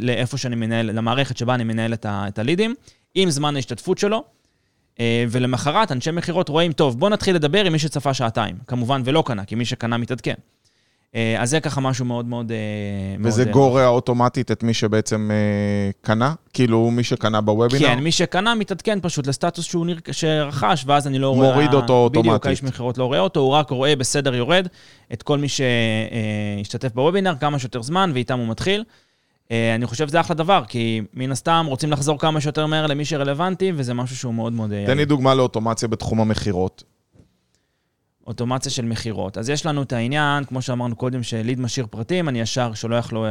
לאיפה 0.00 0.36
שאני 0.36 0.56
מנהל, 0.56 0.86
למערכת 0.86 1.36
שבה 1.36 1.54
אני 1.54 1.64
מנהל 1.64 1.92
את, 1.92 2.06
ה, 2.06 2.24
את 2.28 2.38
הלידים, 2.38 2.74
עם 3.14 3.30
זמן 3.30 3.56
ההשתתפות 3.56 3.98
שלו, 3.98 4.24
אה, 5.00 5.24
ולמחרת 5.30 5.92
אנשי 5.92 6.10
מכירות 6.10 6.48
רואים, 6.48 6.72
טוב, 6.72 6.98
בוא 6.98 7.08
נתחיל 7.08 7.34
לדבר 7.34 7.64
עם 7.64 7.72
מי 7.72 7.78
שצפה 7.78 8.14
שעתיים. 8.14 8.56
כמובן 8.66 9.02
ולא 9.04 9.22
קנה, 9.26 9.44
כי 9.44 9.54
מי 9.54 9.64
שקנה 9.64 9.96
מתעדכן. 9.96 10.34
אה, 11.14 11.42
אז 11.42 11.50
זה 11.50 11.60
ככה 11.60 11.80
משהו 11.80 12.04
מאוד 12.04 12.26
מאוד... 12.26 12.52
אה, 12.52 12.56
וזה 13.20 13.44
מאוד, 13.44 13.48
אה, 13.48 13.52
גורע 13.52 13.86
אוטומטית 13.86 14.50
את 14.50 14.62
מי 14.62 14.74
שבעצם 14.74 15.30
קנה? 16.00 16.34
כאילו, 16.52 16.90
מי 16.90 17.04
שקנה 17.04 17.40
בוובינר? 17.40 17.86
כן, 17.86 17.98
מי 17.98 18.12
שקנה 18.12 18.54
מתעדכן 18.54 18.98
פשוט 19.02 19.26
לסטטוס 19.26 19.64
שהוא 19.64 19.86
נר... 19.86 19.96
שרכש, 20.12 20.84
ואז 20.86 21.06
אני 21.06 21.18
לא 21.18 21.34
רואה... 21.34 21.52
מוריד 21.52 21.74
אותו 21.74 22.08
בדיוק, 22.10 22.24
אוטומטית. 22.26 22.46
האיש 22.46 22.62
מכירות 22.62 22.98
לא 22.98 23.04
רואה 23.04 23.18
אותו, 23.18 23.40
הוא 23.40 23.50
רק 23.50 23.70
רואה 23.70 23.96
בסדר 23.96 24.34
יורד 24.34 24.66
את 25.12 25.22
כל 25.22 25.38
מי 25.38 25.46
שהשתתף 25.48 26.94
בוובינר 26.94 27.34
כמה 27.40 27.58
שיותר 27.58 27.82
זמן, 27.82 28.10
ואיתם 28.14 28.38
הוא 28.38 28.48
מתחיל. 28.48 28.84
אני 29.50 29.86
חושב 29.86 30.08
שזה 30.08 30.20
אחלה 30.20 30.36
דבר, 30.36 30.62
כי 30.68 31.00
מן 31.14 31.32
הסתם 31.32 31.66
רוצים 31.68 31.90
לחזור 31.90 32.18
כמה 32.18 32.40
שיותר 32.40 32.66
מהר 32.66 32.86
למי 32.86 33.04
שרלוונטי, 33.04 33.72
וזה 33.74 33.94
משהו 33.94 34.16
שהוא 34.16 34.34
מאוד 34.34 34.52
מאוד... 34.52 34.72
תן 34.86 34.96
לי 34.96 35.04
דוגמה 35.04 35.34
לאוטומציה 35.34 35.88
בתחום 35.88 36.20
המכירות. 36.20 36.84
אוטומציה 38.26 38.72
של 38.72 38.84
מכירות. 38.84 39.38
אז 39.38 39.50
יש 39.50 39.66
לנו 39.66 39.82
את 39.82 39.92
העניין, 39.92 40.44
כמו 40.44 40.62
שאמרנו 40.62 40.96
קודם, 40.96 41.22
שליד 41.22 41.60
משאיר 41.60 41.86
פרטים, 41.90 42.28
אני 42.28 42.40
ישר 42.40 42.74
שולח 42.74 43.12
לו 43.12 43.24
אה, 43.24 43.30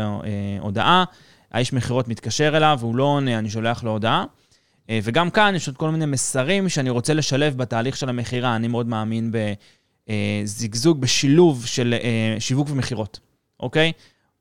הודעה, 0.60 1.04
האיש 1.52 1.74
מכירות 1.74 2.08
מתקשר 2.08 2.58
אליו, 2.58 2.78
והוא 2.80 2.96
לא 2.96 3.04
עונה, 3.04 3.40
אני 3.40 3.50
שולח 3.50 3.84
לו 3.84 3.92
הודעה. 3.92 4.26
אה, 4.90 5.00
וגם 5.04 5.30
כאן 5.30 5.54
יש 5.56 5.68
עוד 5.68 5.78
כל 5.78 5.90
מיני 5.90 6.06
מסרים 6.06 6.70
שאני 6.70 6.90
רוצה 6.90 7.14
לשלב 7.14 7.58
בתהליך 7.58 7.98
של 7.98 8.10
המכירה. 8.10 8.56
אני 8.56 8.68
מאוד 8.68 8.88
מאמין 8.88 9.32
בזיגזוג, 10.10 11.02
בשילוב 11.02 11.66
של 11.66 11.96
אה, 12.04 12.36
שיווק 12.40 12.70
ומכירות, 12.70 13.20
אוקיי? 13.60 13.92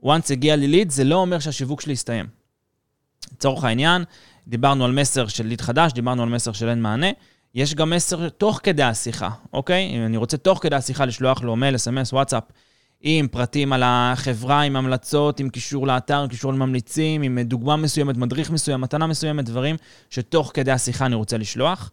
once 0.04 0.32
הגיע 0.32 0.56
לי 0.56 0.68
ליד, 0.68 0.90
זה 0.90 1.04
לא 1.04 1.16
אומר 1.16 1.38
שהשיווק 1.38 1.80
שלי 1.80 1.92
יסתיים. 1.92 2.26
לצורך 3.32 3.64
העניין, 3.64 4.04
דיברנו 4.48 4.84
על 4.84 4.92
מסר 4.92 5.26
של 5.26 5.46
ליד 5.46 5.60
חדש, 5.60 5.92
דיברנו 5.92 6.22
על 6.22 6.28
מסר 6.28 6.52
של 6.52 6.68
אין 6.68 6.82
מענה. 6.82 7.10
יש 7.54 7.74
גם 7.74 7.90
מסר 7.90 8.28
תוך 8.28 8.60
כדי 8.62 8.82
השיחה, 8.82 9.30
אוקיי? 9.52 9.96
אם 9.96 10.06
אני 10.06 10.16
רוצה 10.16 10.36
תוך 10.36 10.58
כדי 10.62 10.76
השיחה 10.76 11.04
לשלוח 11.04 11.42
לו 11.42 11.56
מייל, 11.56 11.74
אס.אם.אס, 11.74 12.12
וואטסאפ, 12.12 12.44
עם 13.00 13.28
פרטים 13.28 13.72
על 13.72 13.82
החברה, 13.84 14.60
עם 14.60 14.76
המלצות, 14.76 15.40
עם 15.40 15.48
קישור 15.48 15.86
לאתר, 15.86 16.22
עם 16.22 16.28
קישור 16.28 16.52
לממליצים, 16.52 17.22
עם 17.22 17.38
דוגמה 17.40 17.76
מסוימת, 17.76 18.16
מדריך 18.16 18.50
מסוים, 18.50 18.80
מתנה 18.80 19.06
מסוימת, 19.06 19.44
דברים 19.44 19.76
שתוך 20.10 20.50
כדי 20.54 20.70
השיחה 20.70 21.06
אני 21.06 21.14
רוצה 21.14 21.38
לשלוח. 21.38 21.90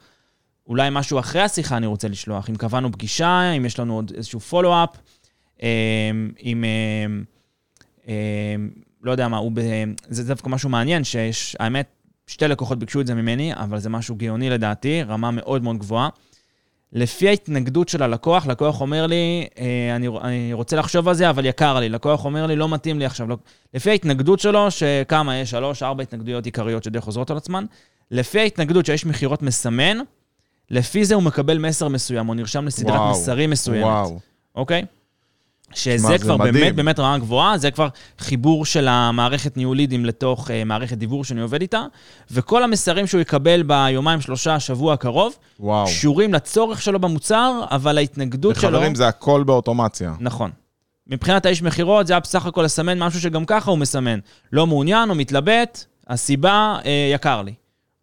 אולי 0.67 0.89
משהו 0.91 1.20
אחרי 1.20 1.41
השיחה 1.41 1.78
אני 1.78 1.86
רוצה 1.86 2.08
לשלוח, 2.08 2.50
אם 2.50 2.56
קבענו 2.56 2.91
פגישה, 2.91 3.52
אם 3.52 3.65
יש 3.65 3.80
לנו 3.80 3.96
עוד 3.96 4.12
איזשהו 4.15 4.39
פולו-אפ, 4.39 4.89
אם, 6.43 6.63
אה, 6.63 7.06
אה, 8.08 8.56
לא 9.02 9.12
יודע 9.12 9.28
מה, 9.28 9.38
הוא 9.38 9.52
ב... 9.54 9.62
זה 10.10 10.24
דווקא 10.24 10.50
משהו 10.50 10.70
מעניין, 10.70 11.04
שיש, 11.04 11.56
האמת, 11.60 11.96
שתי 12.28 12.48
לקוחות 12.48 12.80
ביקשו 12.80 13.02
את 13.02 13.08
זה 13.08 13.16
ממני, 13.16 13.54
אבל 13.56 13.80
זה 13.80 13.90
משהו 13.90 14.16
גאוני 14.16 14.50
לדעתי, 14.50 15.04
רמה 15.04 15.32
מאוד 15.32 15.63
מאוד 15.63 15.78
גבוהה. 15.78 16.10
לפי 16.94 17.30
ההתנגדות 17.30 17.90
של 17.90 18.04
הלקוח, 18.04 18.48
לקוח 18.48 18.82
אומר 18.82 19.08
לי, 19.08 19.48
אה, 19.60 19.96
אני, 19.96 20.08
אני 20.22 20.54
רוצה 20.54 20.76
לחשוב 20.76 21.08
על 21.08 21.16
זה, 21.16 21.30
אבל 21.30 21.46
יקר 21.46 21.80
לי. 21.80 21.90
לקוח 21.90 22.26
אומר 22.26 22.46
לי, 22.46 22.56
לא 22.56 22.70
מתאים 22.70 23.00
לי 23.00 23.06
עכשיו. 23.06 23.28
לפי 23.74 23.90
ההתנגדות 23.90 24.40
שלו, 24.40 24.72
שכמה, 24.72 25.38
יש 25.38 25.50
שלוש, 25.50 25.84
ארבע 25.84 26.04
התנגדויות 26.04 26.46
עיקריות 26.46 26.84
שדי 26.84 27.02
חוזרות 27.02 27.32
על 27.32 27.38
עצמן, 27.38 27.66
לפי 28.12 28.40
ההתנגדות 28.40 28.86
שיש 28.86 29.06
מכירות 29.06 29.42
מסמן, 29.42 29.98
לפי 30.70 31.06
זה 31.06 31.16
הוא 31.16 31.24
מקבל 31.24 31.58
מסר 31.58 31.88
מסוים, 31.88 32.30
או 32.30 32.34
נרשם 32.34 32.66
לסדרת 32.66 32.96
וואו, 32.96 33.12
מסרים 33.12 33.50
מסוימת. 33.50 33.84
וואו. 33.84 34.20
אוקיי? 34.56 34.86
שזה 35.73 36.17
כבר 36.17 36.38
מדהים. 36.38 36.53
באמת 36.53 36.75
באמת 36.75 36.99
רמה 36.99 37.17
גבוהה, 37.17 37.58
זה 37.58 37.71
כבר 37.71 37.88
חיבור 38.19 38.65
של 38.65 38.88
המערכת 38.88 39.58
ניהול 39.58 39.77
לידים 39.77 40.06
לתוך 40.06 40.47
uh, 40.47 40.51
מערכת 40.65 40.97
דיבור 40.97 41.23
שאני 41.23 41.41
עובד 41.41 41.62
איתה, 41.62 41.86
וכל 42.32 42.63
המסרים 42.63 43.08
שהוא 43.08 43.21
יקבל 43.21 43.63
ביומיים, 43.63 44.21
שלושה, 44.21 44.60
שבוע 44.60 44.93
הקרוב, 44.93 45.36
וואו. 45.60 45.86
קשורים 45.86 46.34
לצורך 46.34 46.82
שלו 46.82 46.99
במוצר, 46.99 47.63
אבל 47.71 47.97
ההתנגדות 47.97 48.56
שלו... 48.56 48.69
וחברים, 48.69 48.95
זה 48.95 49.08
הכל 49.08 49.43
באוטומציה. 49.43 50.13
נכון. 50.19 50.51
מבחינת 51.08 51.45
האיש 51.45 51.62
מכירות, 51.62 52.08
זה 52.08 52.13
היה 52.13 52.19
בסך 52.19 52.45
הכל 52.45 52.62
לסמן 52.62 52.99
משהו 52.99 53.21
שגם 53.21 53.45
ככה 53.45 53.71
הוא 53.71 53.80
מסמן. 53.80 54.19
לא 54.53 54.67
מעוניין, 54.67 55.10
הוא 55.10 55.17
מתלבט, 55.17 55.86
הסיבה, 56.08 56.77
אה, 56.86 57.10
יקר 57.13 57.41
לי. 57.41 57.53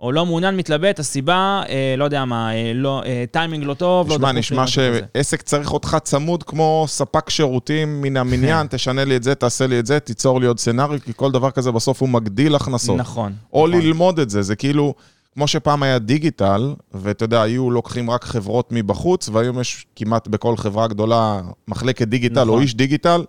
או 0.05 0.13
לא 0.13 0.27
מעוניין, 0.27 0.57
מתלבט, 0.57 0.99
הסיבה, 0.99 1.63
אה, 1.69 1.95
לא 1.99 2.05
יודע 2.05 2.25
מה, 2.25 2.55
אה, 2.55 2.73
לא, 2.75 3.03
אה, 3.07 3.25
טיימינג 3.31 3.65
לא 3.65 3.75
טוב, 3.75 4.09
לא 4.09 4.15
תשמע, 4.15 4.27
דחוף 4.27 4.35
לי, 4.35 4.41
נשמע 4.41 4.63
כזה. 4.63 5.01
שעסק 5.17 5.43
צריך 5.43 5.73
אותך 5.73 5.97
צמוד 6.03 6.43
כמו 6.43 6.85
ספק 6.89 7.31
שירותים 7.31 8.03
מן 8.03 8.17
המניין, 8.17 8.67
תשנה 8.71 9.05
לי 9.05 9.17
את 9.17 9.23
זה, 9.23 9.35
תעשה 9.35 9.67
לי 9.67 9.79
את 9.79 9.87
זה, 9.87 10.01
תיצור 10.01 10.41
לי 10.41 10.47
עוד 10.47 10.59
סצנריו, 10.59 10.99
כי 11.05 11.13
כל 11.17 11.33
דבר 11.33 11.51
כזה 11.51 11.73
בסוף 11.73 12.01
הוא 12.01 12.09
מגדיל 12.09 12.55
הכנסות. 12.55 12.97
נכון. 12.97 13.33
או 13.53 13.69
נכון. 13.69 13.81
ללמוד 13.81 14.19
את 14.19 14.31
זה, 14.31 14.43
זה 14.43 14.57
כאילו, 14.57 14.95
כמו 15.35 15.47
שפעם 15.47 15.83
היה 15.83 15.99
דיגיטל, 15.99 16.75
ואתה 16.95 17.25
יודע, 17.25 17.43
היו 17.43 17.71
לוקחים 17.71 18.11
רק 18.11 18.25
חברות 18.25 18.69
מבחוץ, 18.71 19.29
והיום 19.29 19.61
יש 19.61 19.87
כמעט 19.97 20.29
בכל 20.29 20.57
חברה 20.57 20.89
גדולה 20.89 21.41
מחלקת 21.69 22.09
דיגיטל 22.09 22.41
או 22.41 22.45
נכון. 22.45 22.63
איש 22.63 22.75
דיגיטל. 22.75 23.25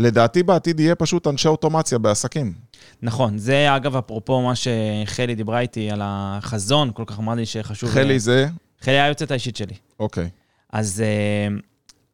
לדעתי 0.00 0.42
בעתיד 0.42 0.80
יהיה 0.80 0.94
פשוט 0.94 1.26
אנשי 1.26 1.48
אוטומציה 1.48 1.98
בעסקים. 1.98 2.52
נכון, 3.02 3.38
זה 3.38 3.76
אגב 3.76 3.96
אפרופו 3.96 4.40
מה 4.42 4.52
שחלי 4.54 5.34
דיברה 5.34 5.60
איתי 5.60 5.90
על 5.90 6.00
החזון, 6.04 6.90
כל 6.94 7.02
כך 7.06 7.18
אמרה 7.18 7.34
לי 7.34 7.46
שחשוב... 7.46 7.90
חלי 7.90 8.18
זה? 8.18 8.48
חלי 8.80 9.00
היועצת 9.00 9.30
האישית 9.30 9.56
שלי. 9.56 9.74
אוקיי. 10.00 10.28
אז, 10.72 11.00
אה, 11.06 11.56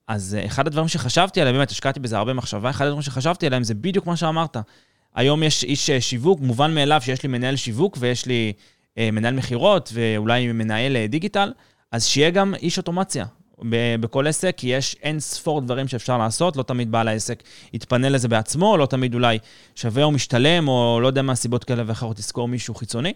אז 0.09 0.37
אחד 0.47 0.67
הדברים 0.67 0.89
שחשבתי 0.89 1.41
עליהם, 1.41 1.57
באמת 1.57 1.71
השקעתי 1.71 2.01
בזה 2.01 2.19
הרבה 2.19 2.33
מחשבה, 2.33 2.71
אחד 2.71 2.85
הדברים 2.85 3.03
שחשבתי 3.03 3.47
עליהם 3.47 3.63
זה 3.63 3.75
בדיוק 3.75 4.07
מה 4.07 4.17
שאמרת. 4.17 4.57
היום 5.15 5.43
יש 5.43 5.65
איש 5.65 5.91
אה, 5.91 6.01
שיווק, 6.01 6.41
מובן 6.41 6.75
מאליו 6.75 7.01
שיש 7.01 7.23
לי 7.23 7.29
מנהל 7.29 7.57
שיווק 7.57 7.97
ויש 8.01 8.27
לי 8.27 8.53
אה, 8.99 9.11
מנהל 9.13 9.35
מכירות 9.35 9.91
ואולי 9.95 10.53
מנהל 10.53 11.07
דיגיטל, 11.07 11.53
אז 11.93 12.07
שיהיה 12.07 12.31
גם 12.31 12.55
איש 12.55 12.79
אוטומציה. 12.79 13.25
בכל 14.01 14.27
עסק, 14.27 14.55
כי 14.57 14.67
יש 14.67 14.97
אין 15.03 15.21
ספור 15.21 15.61
דברים 15.61 15.89
שאפשר 15.89 16.19
לעשות, 16.19 16.57
לא 16.57 16.63
תמיד 16.63 16.93
בעל 16.93 17.09
העסק 17.09 17.43
יתפנה 17.73 18.09
לזה 18.09 18.29
בעצמו, 18.29 18.77
לא 18.77 18.87
תמיד 18.87 19.15
אולי 19.15 19.39
שווה 19.75 20.05
או 20.05 20.11
משתלם, 20.11 20.69
או 20.69 20.99
לא 21.03 21.07
יודע 21.07 21.23
מה 21.23 21.35
סיבות 21.35 21.65
כאלה 21.65 21.83
ואחרות, 21.87 22.17
תזכור 22.17 22.49
מישהו 22.49 22.75
חיצוני. 22.75 23.13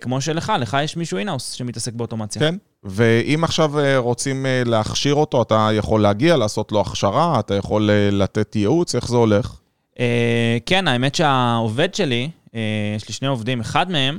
כמו 0.00 0.20
שלך, 0.20 0.52
לך 0.60 0.76
יש 0.84 0.96
מישהו 0.96 1.18
אינהאוס 1.18 1.52
שמתעסק 1.52 1.92
באוטומציה. 1.92 2.40
כן, 2.40 2.54
ואם 2.84 3.44
עכשיו 3.44 3.72
רוצים 3.96 4.46
להכשיר 4.64 5.14
אותו, 5.14 5.42
אתה 5.42 5.68
יכול 5.72 6.02
להגיע, 6.02 6.36
לעשות 6.36 6.72
לו 6.72 6.80
הכשרה, 6.80 7.40
אתה 7.40 7.54
יכול 7.54 7.90
לתת 8.12 8.56
ייעוץ, 8.56 8.94
איך 8.94 9.08
זה 9.08 9.16
הולך? 9.16 9.58
אה, 10.00 10.58
כן, 10.66 10.88
האמת 10.88 11.14
שהעובד 11.14 11.94
שלי, 11.94 12.30
אה, 12.54 12.60
יש 12.96 13.08
לי 13.08 13.14
שני 13.14 13.28
עובדים, 13.28 13.60
אחד 13.60 13.90
מהם, 13.90 14.18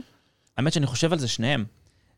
האמת 0.57 0.73
שאני 0.73 0.85
חושב 0.85 1.13
על 1.13 1.19
זה 1.19 1.27
שניהם. 1.27 1.65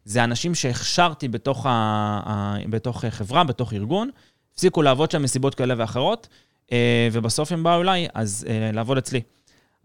זה 0.05 0.23
אנשים 0.23 0.55
שהכשרתי 0.55 1.27
בתוך, 1.27 1.65
ה, 1.69 2.55
בתוך 2.69 3.05
חברה, 3.09 3.43
בתוך 3.43 3.73
ארגון, 3.73 4.09
הפסיקו 4.53 4.81
לעבוד 4.81 5.11
שם 5.11 5.23
מסיבות 5.23 5.55
כאלה 5.55 5.73
ואחרות, 5.77 6.27
אה, 6.71 7.07
ובסוף 7.11 7.51
הם 7.51 7.63
באו 7.63 7.81
אליי, 7.81 8.07
אז 8.13 8.45
לעבוד 8.73 8.97
אצלי. 8.97 9.21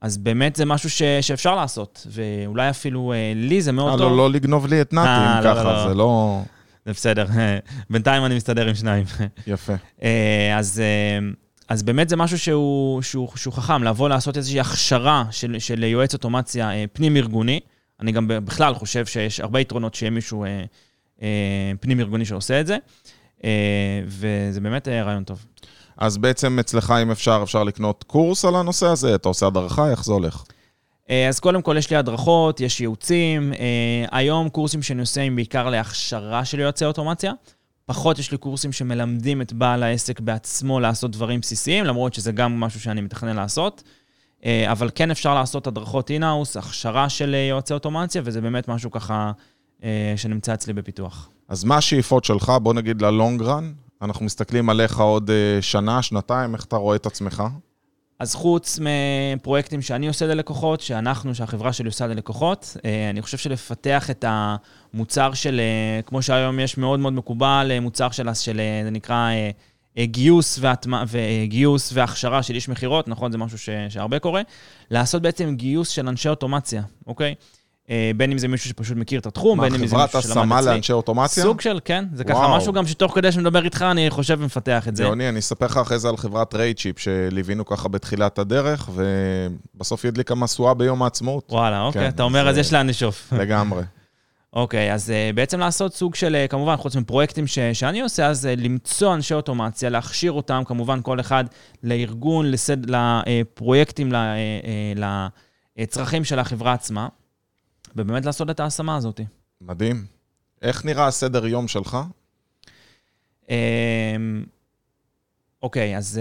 אז 0.02 0.18
באמת 0.18 0.56
זה 0.56 0.64
משהו 0.64 0.90
ש, 0.90 1.02
שאפשר 1.20 1.56
לעשות, 1.56 2.06
ואולי 2.10 2.70
אפילו 2.70 3.12
לי 3.34 3.62
זה 3.62 3.72
מאוד 3.72 3.98
טוב. 3.98 4.10
לא, 4.10 4.16
לא 4.16 4.30
לגנוב 4.30 4.66
לי 4.66 4.80
את 4.80 4.92
נתי, 4.92 5.08
אם 5.08 5.44
לא, 5.44 5.54
ככה, 5.54 5.64
לא, 5.64 5.72
לא. 5.72 5.88
זה 5.88 5.94
לא... 5.94 6.42
זה 6.86 6.92
בסדר, 6.92 7.26
בינתיים 7.90 8.24
אני 8.24 8.36
מסתדר 8.36 8.68
עם 8.68 8.74
שניים. 8.74 9.04
יפה. 9.46 9.72
אז... 10.56 10.82
אז 11.68 11.82
באמת 11.82 12.08
זה 12.08 12.16
משהו 12.16 12.38
שהוא, 12.38 13.02
שהוא, 13.02 13.28
שהוא 13.36 13.54
חכם, 13.54 13.82
לבוא 13.82 14.08
לעשות 14.08 14.36
איזושהי 14.36 14.60
הכשרה 14.60 15.24
של, 15.30 15.56
של 15.58 15.82
יועץ 15.84 16.14
אוטומציה 16.14 16.70
אה, 16.70 16.84
פנים-ארגוני. 16.92 17.60
אני 18.00 18.12
גם 18.12 18.28
בכלל 18.28 18.74
חושב 18.74 19.06
שיש 19.06 19.40
הרבה 19.40 19.60
יתרונות 19.60 19.94
שיהיה 19.94 20.10
מישהו 20.10 20.44
אה, 20.44 20.64
אה, 21.22 21.72
פנים-ארגוני 21.80 22.24
שעושה 22.24 22.60
את 22.60 22.66
זה, 22.66 22.76
אה, 23.44 23.50
וזה 24.06 24.60
באמת 24.60 24.88
אה, 24.88 25.02
רעיון 25.02 25.24
טוב. 25.24 25.46
אז 25.96 26.16
בעצם 26.18 26.58
אצלך, 26.58 26.94
אם 27.02 27.10
אפשר, 27.10 27.40
אפשר 27.42 27.64
לקנות 27.64 28.04
קורס 28.06 28.44
על 28.44 28.56
הנושא 28.56 28.86
הזה? 28.86 29.14
אתה 29.14 29.28
עושה 29.28 29.46
הדרכה? 29.46 29.90
איך 29.90 30.04
זה 30.04 30.12
הולך? 30.12 30.44
אה, 31.10 31.28
אז 31.28 31.40
קודם 31.40 31.62
כל 31.62 31.76
יש 31.78 31.90
לי 31.90 31.96
הדרכות, 31.96 32.60
יש 32.60 32.80
ייעוצים. 32.80 33.52
אה, 33.52 34.18
היום 34.18 34.48
קורסים 34.48 34.82
שאני 34.82 35.00
עושה 35.00 35.22
הם 35.22 35.36
בעיקר 35.36 35.70
להכשרה 35.70 36.44
של 36.44 36.60
יועצי 36.60 36.84
אוטומציה. 36.84 37.32
פחות 37.86 38.18
יש 38.18 38.32
לי 38.32 38.38
קורסים 38.38 38.72
שמלמדים 38.72 39.42
את 39.42 39.52
בעל 39.52 39.82
העסק 39.82 40.20
בעצמו 40.20 40.80
לעשות 40.80 41.10
דברים 41.10 41.40
בסיסיים, 41.40 41.84
למרות 41.84 42.14
שזה 42.14 42.32
גם 42.32 42.60
משהו 42.60 42.80
שאני 42.80 43.00
מתכנן 43.00 43.36
לעשות. 43.36 43.82
אה, 44.44 44.72
אבל 44.72 44.90
כן 44.94 45.10
אפשר 45.10 45.34
לעשות 45.34 45.66
הדרכות 45.66 46.10
אינהאוס, 46.10 46.56
הכשרה 46.56 47.08
של 47.08 47.34
אה, 47.34 47.46
יועצי 47.50 47.74
אוטומציה, 47.74 48.22
וזה 48.24 48.40
באמת 48.40 48.68
משהו 48.68 48.90
ככה 48.90 49.32
אה, 49.84 50.14
שנמצא 50.16 50.54
אצלי 50.54 50.72
בפיתוח. 50.72 51.30
אז 51.48 51.64
מה 51.64 51.76
השאיפות 51.76 52.24
שלך, 52.24 52.52
בוא 52.62 52.74
נגיד 52.74 53.02
ללונג 53.02 53.42
רן? 53.42 53.72
אנחנו 54.02 54.24
מסתכלים 54.24 54.70
עליך 54.70 55.00
עוד 55.00 55.30
שנה, 55.60 56.02
שנתיים, 56.02 56.54
איך 56.54 56.64
אתה 56.64 56.76
רואה 56.76 56.96
את 56.96 57.06
עצמך? 57.06 57.42
אז 58.18 58.34
חוץ 58.34 58.78
מפרויקטים 58.82 59.82
שאני 59.82 60.08
עושה 60.08 60.26
ללקוחות, 60.26 60.80
שאנחנו, 60.80 61.34
שהחברה 61.34 61.72
שלי 61.72 61.86
עושה 61.86 62.06
ללקוחות, 62.06 62.76
אני 63.10 63.22
חושב 63.22 63.38
שלפתח 63.38 64.10
את 64.10 64.24
המוצר 64.28 65.32
של, 65.32 65.60
כמו 66.06 66.22
שהיום 66.22 66.60
יש 66.60 66.78
מאוד 66.78 67.00
מאוד 67.00 67.12
מקובל, 67.12 67.70
מוצר 67.80 68.10
של, 68.10 68.34
של 68.34 68.60
זה 68.84 68.90
נקרא 68.90 69.30
גיוס, 69.98 70.58
והטמע, 70.60 71.04
וגיוס 71.08 71.90
והכשרה 71.94 72.42
של 72.42 72.54
איש 72.54 72.68
מכירות, 72.68 73.08
נכון? 73.08 73.32
זה 73.32 73.38
משהו 73.38 73.58
ש, 73.58 73.68
שהרבה 73.88 74.18
קורה. 74.18 74.42
לעשות 74.90 75.22
בעצם 75.22 75.54
גיוס 75.56 75.88
של 75.88 76.08
אנשי 76.08 76.28
אוטומציה, 76.28 76.82
אוקיי? 77.06 77.34
אה, 77.90 78.10
בין 78.16 78.32
אם 78.32 78.38
זה 78.38 78.48
מישהו 78.48 78.68
שפשוט 78.68 78.96
מכיר 78.96 79.20
את 79.20 79.26
התחום, 79.26 79.60
בין 79.60 79.74
אם 79.74 79.86
זה 79.86 79.96
מישהו 79.96 79.98
שלמד 79.98 80.04
אצלי. 80.08 80.34
מה, 80.34 80.34
חברת 80.34 80.60
השמה 80.60 80.72
לאנשי 80.72 80.92
אוטומציה? 80.92 81.42
סוג 81.42 81.60
של, 81.60 81.80
כן. 81.84 82.04
זה 82.12 82.24
וואו. 82.26 82.36
ככה 82.36 82.56
משהו 82.56 82.72
גם 82.72 82.86
שתוך 82.86 83.14
כדי 83.14 83.32
שמדבר 83.32 83.64
איתך, 83.64 83.84
אני 83.90 84.10
חושב 84.10 84.36
ומפתח 84.40 84.88
את 84.88 84.96
זה. 84.96 85.02
גאוני, 85.02 85.28
אני 85.28 85.38
אספר 85.38 85.66
לך 85.66 85.76
אחרי 85.76 85.98
זה 85.98 86.08
על 86.08 86.16
חברת 86.16 86.54
רייצ'יפ, 86.54 86.98
שליווינו 86.98 87.64
ככה 87.64 87.88
בתחילת 87.88 88.38
הדרך, 88.38 88.88
ובסוף 89.74 90.04
ידליק 90.04 90.30
המשואה 90.30 90.74
ביום 90.74 91.02
העצמאות. 91.02 91.48
וואלה, 91.50 91.82
אוקיי, 91.82 92.02
כן, 92.02 92.08
אתה 92.08 92.22
אומר, 92.22 92.48
אז 92.48 92.58
יש 92.58 92.72
לאן 92.72 92.86
לשאוף. 92.86 93.32
לגמרי. 93.32 93.82
אוקיי, 94.54 94.94
אז 94.94 95.10
uh, 95.10 95.36
בעצם 95.36 95.60
לעשות 95.60 95.94
סוג 95.94 96.14
של, 96.14 96.44
uh, 96.44 96.50
כמובן, 96.50 96.76
חוץ 96.76 96.96
מפרויקטים 96.96 97.46
ש, 97.46 97.58
שאני 97.58 98.00
עושה, 98.00 98.26
אז 98.26 98.46
uh, 98.46 98.60
למצוא 98.60 99.14
אנשי 99.14 99.34
אוטומציה, 99.34 99.90
להכשיר 99.90 100.32
אותם, 100.32 100.62
כמובן, 100.66 101.00
כל 101.02 101.20
אחד 101.20 101.44
לארגון, 101.82 102.50
לסד, 102.50 102.76
לפרויקטים, 102.90 104.12
לצרכים 105.76 106.24
של 106.24 106.38
החברה 106.38 106.72
עצמה. 106.72 107.08
ובאמת 107.96 108.24
לעשות 108.24 108.50
את 108.50 108.60
ההשמה 108.60 108.96
הזאת. 108.96 109.20
מדהים. 109.60 110.06
איך 110.62 110.84
נראה 110.84 111.06
הסדר 111.06 111.46
יום 111.46 111.68
שלך? 111.68 111.98
אמ, 113.48 113.54
אוקיי, 115.64 115.96
אז... 115.96 116.20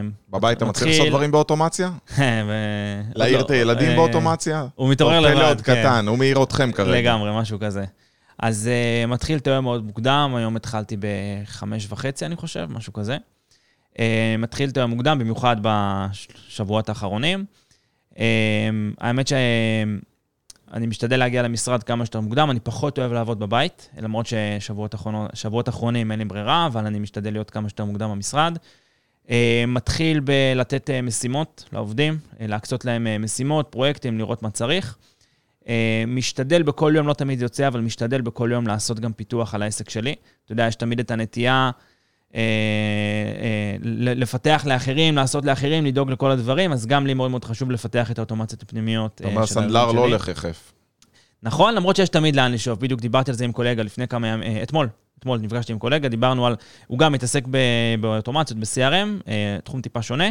אמ, 0.00 0.10
בבית 0.30 0.56
אתה 0.58 0.64
מתחיל 0.64 0.88
לעשות 0.88 1.08
דברים 1.08 1.30
באוטומציה? 1.30 1.90
להעיר 3.14 3.40
את 3.40 3.50
הילדים 3.50 3.90
אה, 3.90 3.96
באוטומציה? 3.96 4.66
הוא 4.74 4.90
מתעורר 4.90 5.20
לבד, 5.20 5.34
כן. 5.34 5.36
פלא 5.36 5.50
עוד 5.50 5.60
קטן, 5.60 6.08
הוא 6.08 6.18
מעיר 6.18 6.42
אתכם 6.42 6.72
כרגע. 6.72 6.98
לגמרי, 6.98 7.30
משהו 7.34 7.58
כזה. 7.60 7.84
אז 8.38 8.70
מתחיל 9.08 9.38
את 9.38 9.46
היום 9.46 9.64
מאוד 9.64 9.84
מוקדם, 9.84 10.32
היום 10.36 10.56
התחלתי 10.56 10.96
בחמש 11.00 11.86
וחצי, 11.90 12.26
אני 12.26 12.36
חושב, 12.36 12.66
משהו 12.70 12.92
כזה. 12.92 13.16
מתחיל 14.38 14.70
את 14.70 14.76
היום 14.76 14.90
מוקדם, 14.90 15.18
במיוחד 15.18 15.56
בשבועות 15.62 16.88
האחרונים. 16.88 17.44
האמת 19.00 19.28
ש... 19.28 19.32
אני 20.74 20.86
משתדל 20.86 21.16
להגיע 21.16 21.42
למשרד 21.42 21.82
כמה 21.82 22.04
שיותר 22.04 22.20
מוקדם, 22.20 22.50
אני 22.50 22.60
פחות 22.60 22.98
אוהב 22.98 23.12
לעבוד 23.12 23.38
בבית, 23.38 23.90
למרות 23.98 24.26
ששבועות 24.26 25.68
אחרונים 25.68 26.10
אין 26.10 26.18
לי 26.18 26.24
ברירה, 26.24 26.66
אבל 26.66 26.86
אני 26.86 26.98
משתדל 26.98 27.32
להיות 27.32 27.50
כמה 27.50 27.68
שיותר 27.68 27.84
מוקדם 27.84 28.10
במשרד. 28.10 28.58
אה, 29.30 29.64
מתחיל 29.66 30.20
בלתת 30.20 30.90
אה, 30.90 31.02
משימות 31.02 31.64
לעובדים, 31.72 32.18
אה, 32.40 32.46
להקצות 32.46 32.84
להם 32.84 33.06
משימות, 33.20 33.66
פרויקטים, 33.70 34.18
לראות 34.18 34.42
מה 34.42 34.50
צריך. 34.50 34.96
משתדל 36.06 36.62
בכל 36.62 36.92
יום, 36.96 37.08
לא 37.08 37.14
תמיד 37.14 37.42
יוצא, 37.42 37.68
אבל 37.68 37.80
משתדל 37.80 38.20
בכל 38.20 38.50
יום 38.52 38.66
לעשות 38.66 39.00
גם 39.00 39.12
פיתוח 39.12 39.54
על 39.54 39.62
העסק 39.62 39.90
שלי. 39.90 40.14
אתה 40.44 40.52
יודע, 40.52 40.66
יש 40.66 40.74
תמיד 40.74 41.00
את 41.00 41.10
הנטייה 41.10 41.70
לפתח 44.14 44.62
לאחרים, 44.66 45.16
לעשות 45.16 45.44
לאחרים, 45.44 45.86
לדאוג 45.86 46.10
לכל 46.10 46.30
הדברים, 46.30 46.72
אז 46.72 46.86
גם 46.86 47.06
לי 47.06 47.14
מאוד 47.14 47.30
מאוד 47.30 47.44
חשוב 47.44 47.70
לפתח 47.70 48.10
את 48.10 48.18
האוטומציות 48.18 48.62
הפנימיות. 48.62 49.14
אתה 49.14 49.28
אומר, 49.28 49.46
סנדלר 49.46 49.92
לא 49.92 50.00
הולך 50.00 50.28
יחף. 50.28 50.72
נכון, 51.44 51.74
למרות 51.74 51.96
שיש 51.96 52.08
תמיד 52.08 52.36
לאן 52.36 52.52
לשאוף. 52.52 52.78
בדיוק 52.78 53.00
דיברתי 53.00 53.30
על 53.30 53.36
זה 53.36 53.44
עם 53.44 53.52
קולגה 53.52 53.82
לפני 53.82 54.08
כמה 54.08 54.28
ימים, 54.28 54.56
אה, 54.56 54.62
אתמול, 54.62 54.88
אתמול 55.18 55.38
נפגשתי 55.38 55.72
עם 55.72 55.78
קולגה, 55.78 56.08
דיברנו 56.08 56.46
על, 56.46 56.56
הוא 56.86 56.98
גם 56.98 57.12
מתעסק 57.12 57.44
באוטומציות, 58.00 58.60
ב-CRM, 58.60 59.28
אה, 59.28 59.58
תחום 59.64 59.80
טיפה 59.80 60.02
שונה. 60.02 60.30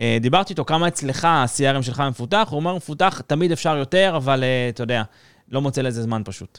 אה, 0.00 0.18
דיברתי 0.20 0.52
איתו 0.52 0.64
כמה 0.64 0.88
אצלך 0.88 1.24
ה-CRM 1.24 1.82
שלך 1.82 2.00
מפותח, 2.00 2.48
הוא 2.50 2.56
אומר, 2.56 2.76
מפותח, 2.76 3.22
תמיד 3.26 3.52
אפשר 3.52 3.76
יותר, 3.76 4.12
אבל 4.16 4.44
אתה 4.68 4.82
יודע, 4.82 5.02
לא 5.48 5.60
מוצא 5.60 5.82
לזה 5.82 6.02
זמן 6.02 6.22
פשוט. 6.24 6.58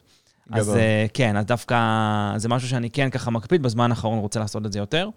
גדול. 0.52 0.62
אז 0.62 0.80
כן, 1.14 1.38
אז 1.38 1.46
דווקא 1.46 1.78
זה 2.38 2.50
משהו 2.50 2.68
שאני 2.70 2.90
כן 2.90 3.10
ככה 3.10 3.32
מקפיד, 3.32 3.64
בזמן 3.64 3.92
האחרון 3.92 4.20
רוצה 4.20 4.40
לעשות 4.40 4.66
את 4.66 4.74
זה 4.74 4.80
יותר. 4.80 5.10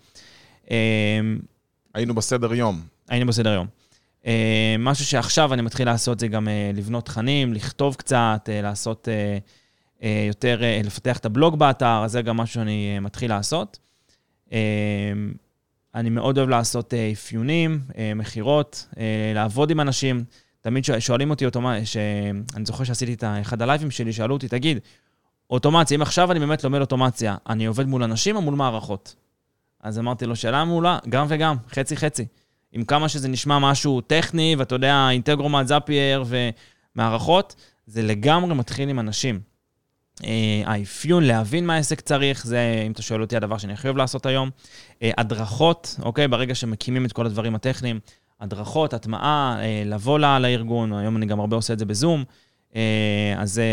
היינו 1.94 2.14
בסדר 2.14 2.54
יום. 2.54 2.80
היינו 3.08 3.26
בסדר 3.26 3.52
יום. 3.52 3.66
אה, 4.26 4.76
משהו 4.78 5.04
שעכשיו 5.04 5.54
אני 5.54 5.62
מתחיל 5.62 5.86
לעשות 5.86 6.20
זה 6.20 6.28
גם 6.28 6.48
אה, 6.48 6.70
לבנות 6.74 7.06
תכנים, 7.06 7.52
לכתוב 7.52 7.94
קצת, 7.94 8.48
אה, 8.52 8.62
לעשות 8.62 9.08
יותר, 10.26 10.60
לפתח 10.84 11.18
את 11.18 11.26
הבלוג 11.26 11.58
באתר, 11.58 12.06
זה 12.06 12.22
גם 12.22 12.36
משהו 12.36 12.54
שאני 12.54 12.98
מתחיל 13.00 13.30
לעשות. 13.30 13.78
אני 15.94 16.10
מאוד 16.10 16.38
אוהב 16.38 16.48
לעשות 16.48 16.94
אפיונים, 17.12 17.80
מכירות, 18.16 18.86
לעבוד 19.34 19.70
עם 19.70 19.80
אנשים. 19.80 20.24
תמיד 20.60 20.84
שואלים 20.98 21.30
אותי 21.30 21.46
אוטומט, 21.46 21.76
שאני 21.84 22.64
זוכר 22.64 22.84
שעשיתי 22.84 23.14
את 23.14 23.24
אחד 23.40 23.62
הלייבים 23.62 23.90
שלי, 23.90 24.12
שאלו 24.12 24.34
אותי, 24.34 24.48
תגיד, 24.48 24.78
אוטומציה, 25.52 25.94
אם 25.94 26.02
עכשיו 26.02 26.32
אני 26.32 26.40
באמת 26.40 26.64
לומד 26.64 26.80
אוטומציה, 26.80 27.36
אני 27.48 27.66
עובד 27.66 27.86
מול 27.86 28.02
אנשים 28.02 28.36
או 28.36 28.42
מול 28.42 28.54
מערכות? 28.54 29.14
אז 29.80 29.98
אמרתי 29.98 30.26
לו, 30.26 30.36
שאלה 30.36 30.64
מעולה, 30.64 30.98
גם 31.08 31.26
וגם, 31.28 31.56
חצי-חצי. 31.70 32.26
עם 32.72 32.84
כמה 32.84 33.08
שזה 33.08 33.28
נשמע 33.28 33.58
משהו 33.58 34.00
טכני, 34.00 34.56
ואתה 34.58 34.74
יודע, 34.74 35.08
אינטגרומט, 35.10 35.66
זאפייר 35.66 36.24
ומערכות, 36.96 37.54
זה 37.86 38.02
לגמרי 38.02 38.54
מתחיל 38.54 38.88
עם 38.88 38.98
אנשים. 38.98 39.40
אה, 40.24 40.62
האפיון, 40.66 41.22
להבין 41.24 41.66
מה 41.66 41.74
העסק 41.74 42.00
צריך, 42.00 42.46
זה, 42.46 42.82
אם 42.86 42.92
אתה 42.92 43.02
שואל 43.02 43.22
אותי, 43.22 43.36
הדבר 43.36 43.58
שאני 43.58 43.72
הכי 43.72 43.88
אוהב 43.88 43.96
לעשות 43.96 44.26
היום. 44.26 44.50
אה, 45.02 45.10
הדרכות, 45.18 45.96
אוקיי? 46.02 46.28
ברגע 46.28 46.54
שמקימים 46.54 47.04
את 47.04 47.12
כל 47.12 47.26
הדברים 47.26 47.54
הטכניים, 47.54 48.00
הדרכות, 48.40 48.94
הטמעה, 48.94 49.56
אה, 49.60 49.82
לבוא 49.86 50.18
ל- 50.18 50.38
לארגון, 50.38 50.92
היום 50.92 51.16
אני 51.16 51.26
גם 51.26 51.40
הרבה 51.40 51.56
עושה 51.56 51.72
את 51.72 51.78
זה 51.78 51.84
בזום, 51.84 52.24
אז 53.38 53.52
זה 53.52 53.64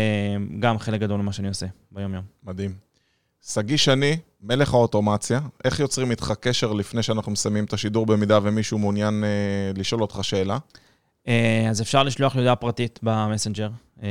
גם 0.58 0.78
חלק 0.78 1.00
גדול 1.00 1.20
ממה 1.20 1.32
שאני 1.32 1.48
עושה 1.48 1.66
ביום-יום. 1.92 2.24
מדהים. 2.44 2.74
שגיא 3.46 3.76
שני, 3.76 4.16
מלך 4.42 4.74
האוטומציה, 4.74 5.40
איך 5.64 5.80
יוצרים 5.80 6.10
איתך 6.10 6.32
קשר 6.40 6.72
לפני 6.72 7.02
שאנחנו 7.02 7.32
מסיימים 7.32 7.64
את 7.64 7.72
השידור 7.72 8.06
במידה 8.06 8.38
ומישהו 8.42 8.78
מעוניין 8.78 9.24
אה, 9.24 9.72
לשאול 9.76 10.02
אותך 10.02 10.18
שאלה? 10.22 10.58
אה, 11.28 11.66
אז 11.70 11.82
אפשר 11.82 12.02
לשלוח 12.02 12.34
לי 12.34 12.40
הודעה 12.40 12.56
פרטית 12.56 12.98
במסנג'ר. 13.02 13.68
אה, 14.02 14.08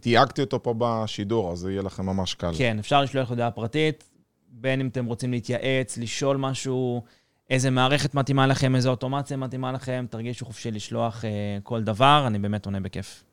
תייגתי 0.00 0.40
אותו 0.40 0.62
פה 0.62 0.74
בשידור, 0.78 1.52
אז 1.52 1.58
זה 1.58 1.72
יהיה 1.72 1.82
לכם 1.82 2.06
ממש 2.06 2.34
קל. 2.34 2.52
כן, 2.58 2.78
אפשר 2.78 3.02
לשלוח 3.02 3.30
הודעה 3.30 3.50
פרטית, 3.50 4.04
בין 4.48 4.80
אם 4.80 4.88
אתם 4.88 5.04
רוצים 5.04 5.30
להתייעץ, 5.30 5.98
לשאול 5.98 6.36
משהו, 6.36 7.02
איזה 7.50 7.70
מערכת 7.70 8.14
מתאימה 8.14 8.46
לכם, 8.46 8.76
איזה 8.76 8.88
אוטומציה 8.88 9.36
מתאימה 9.36 9.72
לכם, 9.72 10.04
תרגישו 10.10 10.46
חופשי 10.46 10.70
לשלוח 10.70 11.24
אה, 11.24 11.30
כל 11.62 11.82
דבר, 11.82 12.24
אני 12.26 12.38
באמת 12.38 12.66
עונה 12.66 12.80
בכיף. 12.80 13.24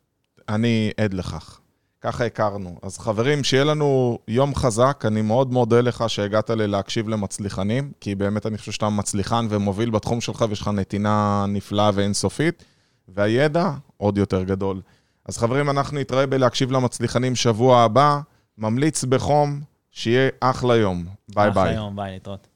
אני 0.50 0.92
עד 0.98 1.14
לכך. 1.14 1.60
ככה 2.02 2.26
הכרנו. 2.26 2.80
אז 2.82 2.98
חברים, 2.98 3.44
שיהיה 3.44 3.64
לנו 3.64 4.20
יום 4.28 4.56
חזק. 4.56 5.04
אני 5.08 5.22
מאוד 5.22 5.54
מודה 5.54 5.82
לך 5.82 6.04
שהגעת 6.08 6.50
לי 6.50 6.68
להקשיב 6.68 7.10
למצליחנים, 7.10 7.92
כי 8.00 8.16
באמת 8.16 8.46
אני 8.46 8.58
חושב 8.58 8.72
שאתה 8.72 8.90
מצליחן 8.90 9.48
ומוביל 9.50 9.90
בתחום 9.90 10.22
שלך, 10.22 10.46
ויש 10.50 10.62
לך 10.62 10.68
נתינה 10.68 11.46
נפלאה 11.48 11.90
ואינסופית, 11.94 12.64
והידע 13.08 13.72
עוד 13.98 14.18
יותר 14.18 14.44
גדול. 14.44 14.82
אז 15.26 15.38
חברים, 15.38 15.70
אנחנו 15.70 16.00
נתראה 16.00 16.26
בלהקשיב 16.26 16.72
למצליחנים 16.72 17.36
שבוע 17.36 17.82
הבא. 17.82 18.20
ממליץ 18.58 19.04
בחום, 19.04 19.62
שיהיה 19.92 20.30
אחלה 20.40 20.76
יום. 20.76 21.06
ביי 21.36 21.50
אחלה 21.50 21.64
ביי. 21.64 21.76
יום, 21.76 21.96
ביי, 21.96 22.12
להתראות. 22.12 22.48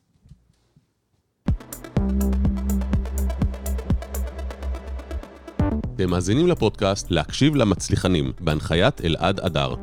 אתם 5.95 6.09
מאזינים 6.09 6.47
לפודקאסט 6.47 7.11
להקשיב 7.11 7.55
למצליחנים, 7.55 8.31
בהנחיית 8.39 9.01
אלעד 9.05 9.39
הדר. 9.39 9.73